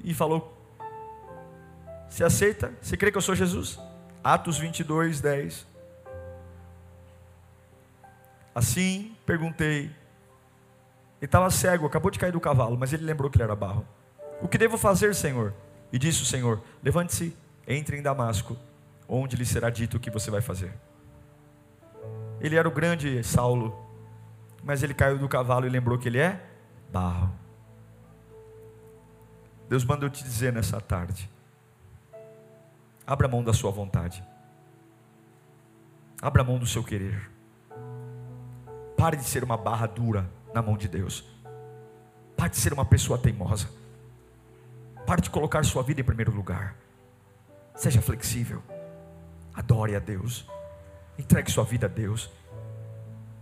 e 0.04 0.14
falou: 0.14 0.56
Você 2.08 2.24
aceita? 2.24 2.72
Você 2.80 2.96
crê 2.96 3.12
que 3.12 3.18
eu 3.18 3.22
sou 3.22 3.36
Jesus? 3.36 3.80
Atos 4.26 4.58
22, 4.58 5.22
10. 5.22 5.68
Assim 8.56 9.16
perguntei. 9.24 9.82
Ele 9.82 9.96
estava 11.22 11.48
cego, 11.52 11.86
acabou 11.86 12.10
de 12.10 12.18
cair 12.18 12.32
do 12.32 12.40
cavalo, 12.40 12.76
mas 12.76 12.92
ele 12.92 13.06
lembrou 13.06 13.30
que 13.30 13.38
ele 13.38 13.44
era 13.44 13.56
barro. 13.56 13.86
O 14.42 14.48
que 14.48 14.58
devo 14.58 14.80
fazer, 14.80 15.14
Senhor? 15.14 15.54
E 15.94 16.00
disse 16.00 16.24
o 16.24 16.26
Senhor: 16.26 16.60
Levante-se, 16.82 17.38
entre 17.68 17.98
em 17.98 18.02
Damasco, 18.02 18.58
onde 19.08 19.36
lhe 19.36 19.46
será 19.46 19.70
dito 19.70 19.98
o 19.98 20.00
que 20.00 20.10
você 20.10 20.32
vai 20.32 20.42
fazer. 20.42 20.74
Ele 22.42 22.56
era 22.56 22.68
o 22.68 22.72
grande 22.72 23.24
Saulo, 23.24 23.78
mas 24.64 24.82
ele 24.82 24.96
caiu 24.96 25.20
do 25.20 25.30
cavalo 25.30 25.68
e 25.68 25.70
lembrou 25.70 26.00
que 26.00 26.10
ele 26.10 26.18
é 26.18 26.44
barro. 26.92 27.32
Deus 29.70 29.86
manda 29.86 30.04
eu 30.04 30.10
te 30.10 30.24
dizer 30.24 30.52
nessa 30.52 30.82
tarde: 30.82 31.30
abra 33.06 33.28
mão 33.28 33.44
da 33.44 33.54
sua 33.54 33.72
vontade, 33.72 34.24
abra 36.22 36.44
mão 36.44 36.58
do 36.58 36.66
seu 36.66 36.84
querer, 36.84 37.30
pare 38.98 39.18
de 39.18 39.24
ser 39.24 39.44
uma 39.44 39.58
barra 39.58 39.88
dura 39.88 40.30
na 40.54 40.62
mão 40.62 40.78
de 40.78 40.88
Deus, 40.88 41.24
pare 42.36 42.50
de 42.50 42.58
ser 42.58 42.74
uma 42.74 42.86
pessoa 42.86 43.18
teimosa, 43.18 43.70
pare 45.06 45.22
de 45.22 45.30
colocar 45.30 45.64
sua 45.64 45.84
vida 45.84 46.02
em 46.02 46.04
primeiro 46.04 46.32
lugar, 46.32 46.76
seja 47.76 48.02
flexível, 48.02 48.62
adore 49.54 49.96
a 49.96 50.00
Deus, 50.00 50.46
entregue 51.18 51.52
sua 51.52 51.64
vida 51.64 51.86
a 51.86 51.90
Deus, 51.90 52.32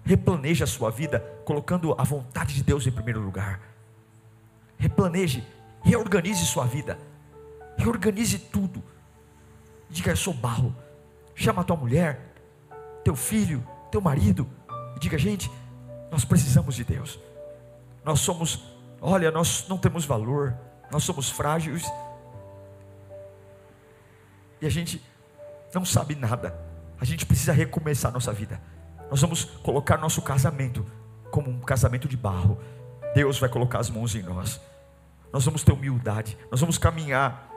replaneje 0.03 0.63
a 0.63 0.67
sua 0.67 0.91
vida 0.91 1.19
colocando 1.45 1.95
a 1.99 2.03
vontade 2.03 2.53
de 2.53 2.63
Deus 2.63 2.85
em 2.85 2.91
primeiro 2.91 3.19
lugar. 3.19 3.61
Replaneje 4.77 5.45
Reorganize 5.83 6.45
sua 6.45 6.65
vida. 6.65 6.97
Reorganize 7.77 8.39
tudo. 8.39 8.81
Diga, 9.93 10.11
eu 10.11 10.17
sou 10.17 10.33
barro. 10.33 10.75
Chama 11.35 11.61
a 11.61 11.63
tua 11.63 11.75
mulher, 11.75 12.19
teu 13.03 13.15
filho, 13.15 13.65
teu 13.91 14.01
marido. 14.01 14.47
E 14.95 14.99
diga, 14.99 15.17
gente, 15.17 15.49
nós 16.11 16.25
precisamos 16.25 16.75
de 16.75 16.83
Deus. 16.83 17.19
Nós 18.03 18.19
somos, 18.19 18.63
olha, 18.99 19.31
nós 19.31 19.65
não 19.69 19.77
temos 19.77 20.05
valor. 20.05 20.53
Nós 20.91 21.03
somos 21.03 21.29
frágeis. 21.29 21.83
E 24.61 24.65
a 24.65 24.69
gente 24.69 25.01
não 25.73 25.85
sabe 25.85 26.15
nada. 26.15 26.57
A 26.99 27.05
gente 27.05 27.25
precisa 27.25 27.53
recomeçar 27.53 28.11
a 28.11 28.13
nossa 28.13 28.33
vida. 28.33 28.59
Nós 29.09 29.21
vamos 29.21 29.45
colocar 29.45 29.97
nosso 29.97 30.21
casamento 30.21 30.85
como 31.31 31.49
um 31.49 31.59
casamento 31.61 32.07
de 32.07 32.17
barro. 32.17 32.59
Deus 33.13 33.39
vai 33.39 33.49
colocar 33.49 33.79
as 33.79 33.89
mãos 33.89 34.15
em 34.15 34.23
nós 34.23 34.59
nós 35.33 35.43
vamos 35.43 35.63
ter 35.63 35.71
humildade, 35.71 36.37
nós 36.51 36.61
vamos 36.61 36.77
caminhar. 36.77 37.49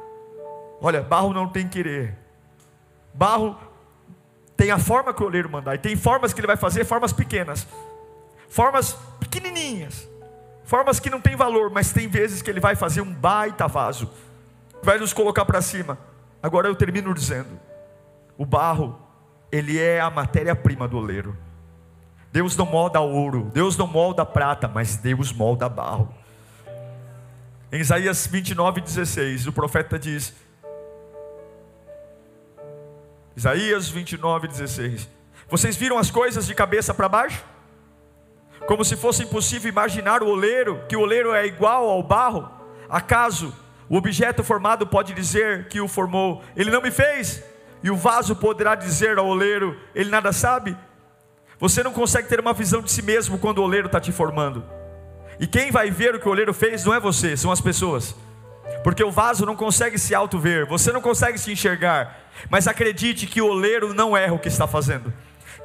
Olha, 0.81 1.03
barro 1.03 1.35
não 1.35 1.47
tem 1.47 1.69
querer, 1.69 2.17
Barro 3.17 3.57
tem 4.57 4.71
a 4.71 4.79
forma 4.79 5.13
que 5.13 5.23
o 5.23 5.27
oleiro 5.27 5.51
mandar, 5.51 5.75
e 5.75 5.79
tem 5.79 5.97
formas 5.97 6.33
que 6.33 6.41
ele 6.41 6.47
vai 6.47 6.57
fazer, 6.57 6.85
formas 6.85 7.13
pequenas, 7.13 7.67
formas 8.49 8.97
pequenininhas, 9.19 10.09
formas 10.65 11.01
que 11.01 11.11
não 11.11 11.21
tem 11.21 11.35
valor, 11.35 11.71
mas 11.71 11.93
tem 11.93 12.09
vezes 12.09 12.43
que 12.43 12.51
ele 12.51 12.61
vai 12.61 12.77
fazer 12.77 13.01
um 13.01 13.13
baita 13.13 13.67
vaso, 13.67 14.11
vai 14.83 14.99
nos 14.99 15.13
colocar 15.13 15.45
para 15.45 15.61
cima. 15.63 15.99
Agora 16.43 16.69
eu 16.69 16.75
termino 16.75 17.13
dizendo: 17.15 17.59
o 18.37 18.45
barro, 18.45 18.99
ele 19.51 19.79
é 19.81 20.01
a 20.01 20.11
matéria-prima 20.11 20.87
do 20.87 20.99
oleiro. 20.99 21.37
Deus 22.31 22.55
não 22.57 22.67
molda 22.67 23.01
ouro, 23.01 23.51
Deus 23.53 23.79
não 23.79 23.87
molda 23.87 24.25
prata, 24.27 24.69
mas 24.69 24.97
Deus 24.97 25.33
molda 25.33 25.69
barro. 25.69 26.13
Em 27.73 27.81
Isaías 27.81 28.27
29, 28.27 28.81
16, 28.83 29.47
o 29.47 29.53
profeta 29.53 29.99
diz: 29.99 30.35
Isaías 33.37 33.89
29, 33.91 34.49
16: 34.49 35.09
Vocês 35.51 35.77
viram 35.77 35.99
as 35.99 36.11
coisas 36.11 36.47
de 36.47 36.55
cabeça 36.55 36.95
para 36.95 37.07
baixo? 37.09 37.45
Como 38.67 38.83
se 38.83 38.97
fosse 38.97 39.25
impossível 39.25 39.69
imaginar 39.69 40.23
o 40.23 40.29
oleiro, 40.29 40.81
que 40.89 40.97
o 40.97 41.01
oleiro 41.01 41.35
é 41.35 41.47
igual 41.47 41.89
ao 41.89 42.03
barro? 42.03 42.51
Acaso 42.89 43.55
o 43.89 43.97
objeto 43.97 44.43
formado 44.43 44.87
pode 44.87 45.13
dizer 45.13 45.69
que 45.69 45.81
o 45.81 45.87
formou, 45.87 46.43
ele 46.57 46.71
não 46.71 46.81
me 46.81 46.91
fez? 46.91 47.43
E 47.83 47.91
o 47.91 47.97
vaso 47.97 48.35
poderá 48.35 48.75
dizer 48.75 49.19
ao 49.19 49.27
oleiro, 49.27 49.79
ele 49.95 50.11
nada 50.11 50.33
sabe? 50.33 50.75
Você 51.59 51.83
não 51.83 51.93
consegue 51.93 52.29
ter 52.29 52.41
uma 52.41 52.55
visão 52.55 52.81
de 52.81 52.91
si 52.91 53.03
mesmo 53.03 53.39
quando 53.39 53.59
o 53.59 53.63
oleiro 53.63 53.87
está 53.87 54.01
te 54.01 54.13
formando. 54.13 54.65
E 55.39 55.47
quem 55.47 55.71
vai 55.71 55.91
ver 55.91 56.15
o 56.15 56.21
que 56.21 56.27
o 56.27 56.31
oleiro 56.31 56.55
fez 56.55 56.85
não 56.85 56.95
é 56.95 56.99
você, 56.99 57.37
são 57.37 57.53
as 57.53 57.61
pessoas. 57.61 58.17
Porque 58.83 59.05
o 59.05 59.11
vaso 59.11 59.45
não 59.45 59.55
consegue 59.55 59.99
se 59.99 60.15
auto-ver, 60.15 60.67
você 60.67 60.91
não 60.91 61.03
consegue 61.03 61.39
se 61.39 61.53
enxergar. 61.53 62.26
Mas 62.51 62.67
acredite 62.67 63.27
que 63.27 63.41
o 63.41 63.47
oleiro 63.47 63.95
não 63.95 64.17
erra 64.17 64.35
o 64.35 64.39
que 64.39 64.49
está 64.49 64.67
fazendo. 64.67 65.13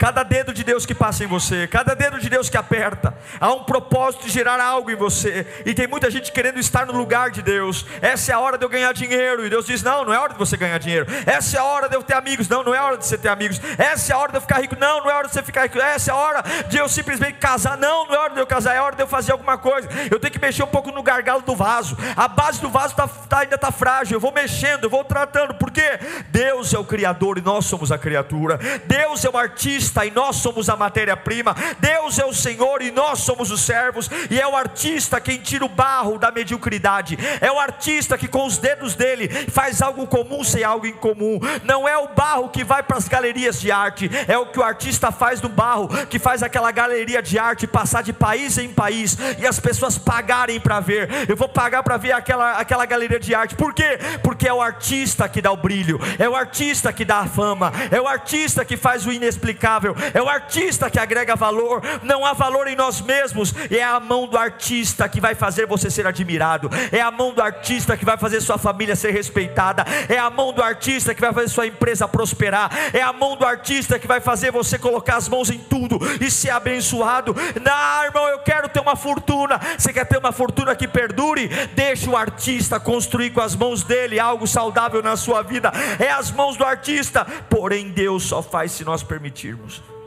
Cada 0.01 0.23
dedo 0.23 0.51
de 0.51 0.63
Deus 0.63 0.83
que 0.83 0.95
passa 0.95 1.23
em 1.23 1.27
você, 1.27 1.67
cada 1.67 1.93
dedo 1.93 2.19
de 2.19 2.27
Deus 2.27 2.49
que 2.49 2.57
aperta, 2.57 3.15
há 3.39 3.53
um 3.53 3.65
propósito 3.65 4.25
de 4.25 4.31
gerar 4.31 4.59
algo 4.59 4.89
em 4.89 4.95
você. 4.95 5.45
E 5.63 5.75
tem 5.75 5.85
muita 5.85 6.09
gente 6.09 6.31
querendo 6.31 6.57
estar 6.57 6.87
no 6.87 6.93
lugar 6.93 7.29
de 7.29 7.43
Deus. 7.43 7.85
Essa 8.01 8.31
é 8.31 8.33
a 8.33 8.39
hora 8.39 8.57
de 8.57 8.65
eu 8.65 8.69
ganhar 8.69 8.91
dinheiro. 8.95 9.45
E 9.45 9.49
Deus 9.51 9.63
diz: 9.63 9.83
Não, 9.83 10.03
não 10.03 10.11
é 10.11 10.17
hora 10.17 10.33
de 10.33 10.39
você 10.39 10.57
ganhar 10.57 10.79
dinheiro. 10.79 11.05
Essa 11.27 11.57
é 11.57 11.59
a 11.59 11.65
hora 11.65 11.87
de 11.87 11.95
eu 11.95 12.01
ter 12.01 12.15
amigos. 12.15 12.49
Não, 12.49 12.63
não 12.63 12.73
é 12.73 12.81
hora 12.81 12.97
de 12.97 13.05
você 13.05 13.15
ter 13.15 13.27
amigos. 13.27 13.61
Essa 13.77 14.11
é 14.11 14.15
a 14.15 14.17
hora 14.17 14.31
de 14.31 14.37
eu 14.39 14.41
ficar 14.41 14.59
rico. 14.59 14.75
Não, 14.75 15.03
não 15.03 15.11
é 15.11 15.13
hora 15.13 15.27
de 15.27 15.35
você 15.35 15.43
ficar 15.43 15.61
rico. 15.65 15.77
Essa 15.77 16.09
é 16.09 16.13
a 16.15 16.17
hora 16.17 16.43
de 16.67 16.77
eu 16.77 16.89
simplesmente 16.89 17.37
casar. 17.37 17.77
Não, 17.77 18.07
não 18.07 18.15
é 18.15 18.17
hora 18.17 18.33
de 18.33 18.39
eu 18.39 18.47
casar. 18.47 18.75
É 18.75 18.81
hora 18.81 18.95
de 18.95 19.03
eu 19.03 19.07
fazer 19.07 19.33
alguma 19.33 19.59
coisa. 19.59 19.87
Eu 20.09 20.19
tenho 20.19 20.33
que 20.33 20.41
mexer 20.41 20.63
um 20.63 20.67
pouco 20.67 20.91
no 20.91 21.03
gargalo 21.03 21.43
do 21.43 21.55
vaso. 21.55 21.95
A 22.17 22.27
base 22.27 22.59
do 22.59 22.71
vaso 22.71 22.95
tá, 22.95 23.07
tá, 23.07 23.41
ainda 23.41 23.53
está 23.53 23.71
frágil. 23.71 24.15
Eu 24.15 24.19
vou 24.19 24.31
mexendo, 24.31 24.85
eu 24.85 24.89
vou 24.89 25.03
tratando. 25.03 25.53
Porque 25.53 25.83
Deus 26.29 26.73
é 26.73 26.79
o 26.79 26.83
Criador 26.83 27.37
e 27.37 27.41
nós 27.41 27.67
somos 27.67 27.91
a 27.91 27.99
criatura. 27.99 28.59
Deus 28.87 29.23
é 29.23 29.29
o 29.29 29.37
artista 29.37 29.90
artista 29.91 30.05
e 30.05 30.11
nós 30.11 30.37
somos 30.37 30.69
a 30.69 30.75
matéria-prima. 30.75 31.55
Deus 31.79 32.17
é 32.17 32.25
o 32.25 32.33
Senhor 32.33 32.81
e 32.81 32.91
nós 32.91 33.19
somos 33.19 33.51
os 33.51 33.61
servos. 33.61 34.09
E 34.29 34.39
é 34.39 34.47
o 34.47 34.55
artista 34.55 35.19
quem 35.19 35.37
tira 35.39 35.65
o 35.65 35.69
barro 35.69 36.17
da 36.17 36.31
mediocridade. 36.31 37.17
É 37.41 37.51
o 37.51 37.59
artista 37.59 38.17
que 38.17 38.27
com 38.27 38.45
os 38.45 38.57
dedos 38.57 38.95
dele 38.95 39.27
faz 39.49 39.81
algo 39.81 40.07
comum 40.07 40.43
sem 40.43 40.63
algo 40.63 40.87
incomum. 40.87 41.39
Não 41.63 41.87
é 41.87 41.97
o 41.97 42.07
barro 42.09 42.49
que 42.49 42.63
vai 42.63 42.81
para 42.81 42.97
as 42.97 43.07
galerias 43.07 43.59
de 43.59 43.71
arte, 43.71 44.09
é 44.27 44.37
o 44.37 44.45
que 44.45 44.59
o 44.59 44.63
artista 44.63 45.11
faz 45.11 45.39
do 45.39 45.49
barro, 45.49 45.89
que 46.07 46.19
faz 46.19 46.41
aquela 46.41 46.71
galeria 46.71 47.21
de 47.21 47.37
arte 47.37 47.67
passar 47.67 48.01
de 48.01 48.13
país 48.13 48.57
em 48.57 48.69
país 48.69 49.17
e 49.39 49.45
as 49.45 49.59
pessoas 49.59 49.97
pagarem 49.97 50.59
para 50.59 50.79
ver. 50.79 51.09
Eu 51.27 51.35
vou 51.35 51.49
pagar 51.49 51.83
para 51.83 51.97
ver 51.97 52.13
aquela, 52.13 52.53
aquela 52.53 52.85
galeria 52.85 53.19
de 53.19 53.35
arte. 53.35 53.55
Por 53.55 53.73
quê? 53.73 53.99
Porque 54.23 54.47
é 54.47 54.53
o 54.53 54.61
artista 54.61 55.27
que 55.27 55.41
dá 55.41 55.51
o 55.51 55.57
brilho, 55.57 55.99
é 56.17 56.29
o 56.29 56.35
artista 56.35 56.93
que 56.93 57.03
dá 57.03 57.19
a 57.19 57.27
fama, 57.27 57.71
é 57.89 57.99
o 57.99 58.07
artista 58.07 58.63
que 58.63 58.77
faz 58.77 59.05
o 59.05 59.11
inexplicável 59.11 59.80
é 60.13 60.21
o 60.21 60.29
artista 60.29 60.89
que 60.89 60.99
agrega 60.99 61.35
valor, 61.35 61.81
não 62.03 62.25
há 62.25 62.33
valor 62.33 62.67
em 62.67 62.75
nós 62.75 63.01
mesmos, 63.01 63.53
é 63.69 63.83
a 63.83 63.99
mão 63.99 64.27
do 64.27 64.37
artista 64.37 65.07
que 65.07 65.21
vai 65.21 65.35
fazer 65.35 65.65
você 65.65 65.89
ser 65.89 66.07
admirado, 66.07 66.69
é 66.91 67.01
a 67.01 67.11
mão 67.11 67.33
do 67.33 67.41
artista 67.41 67.97
que 67.97 68.05
vai 68.05 68.17
fazer 68.17 68.41
sua 68.41 68.57
família 68.57 68.95
ser 68.95 69.11
respeitada, 69.11 69.85
é 70.07 70.17
a 70.17 70.29
mão 70.29 70.53
do 70.53 70.61
artista 70.61 71.13
que 71.13 71.21
vai 71.21 71.33
fazer 71.33 71.49
sua 71.49 71.67
empresa 71.67 72.07
prosperar, 72.07 72.71
é 72.93 73.01
a 73.01 73.13
mão 73.13 73.35
do 73.35 73.45
artista 73.45 73.97
que 73.97 74.07
vai 74.07 74.19
fazer 74.19 74.51
você 74.51 74.77
colocar 74.77 75.17
as 75.17 75.27
mãos 75.27 75.49
em 75.49 75.59
tudo 75.59 75.99
e 76.19 76.29
ser 76.29 76.49
abençoado. 76.49 77.35
Não, 77.61 78.03
irmão, 78.03 78.27
eu 78.27 78.39
quero 78.39 78.67
ter 78.69 78.79
uma 78.79 78.95
fortuna. 78.95 79.59
Você 79.77 79.93
quer 79.93 80.05
ter 80.05 80.17
uma 80.17 80.31
fortuna 80.31 80.75
que 80.75 80.87
perdure? 80.87 81.47
Deixe 81.73 82.09
o 82.09 82.17
artista 82.17 82.79
construir 82.79 83.31
com 83.31 83.41
as 83.41 83.55
mãos 83.55 83.83
dele 83.83 84.19
algo 84.19 84.47
saudável 84.47 85.01
na 85.01 85.15
sua 85.15 85.41
vida. 85.41 85.71
É 85.99 86.11
as 86.11 86.31
mãos 86.31 86.57
do 86.57 86.65
artista, 86.65 87.25
porém 87.49 87.89
Deus 87.89 88.23
só 88.23 88.41
faz 88.41 88.71
se 88.71 88.83
nós 88.83 89.03
permitirmos. 89.03 89.70
times. 89.71 90.00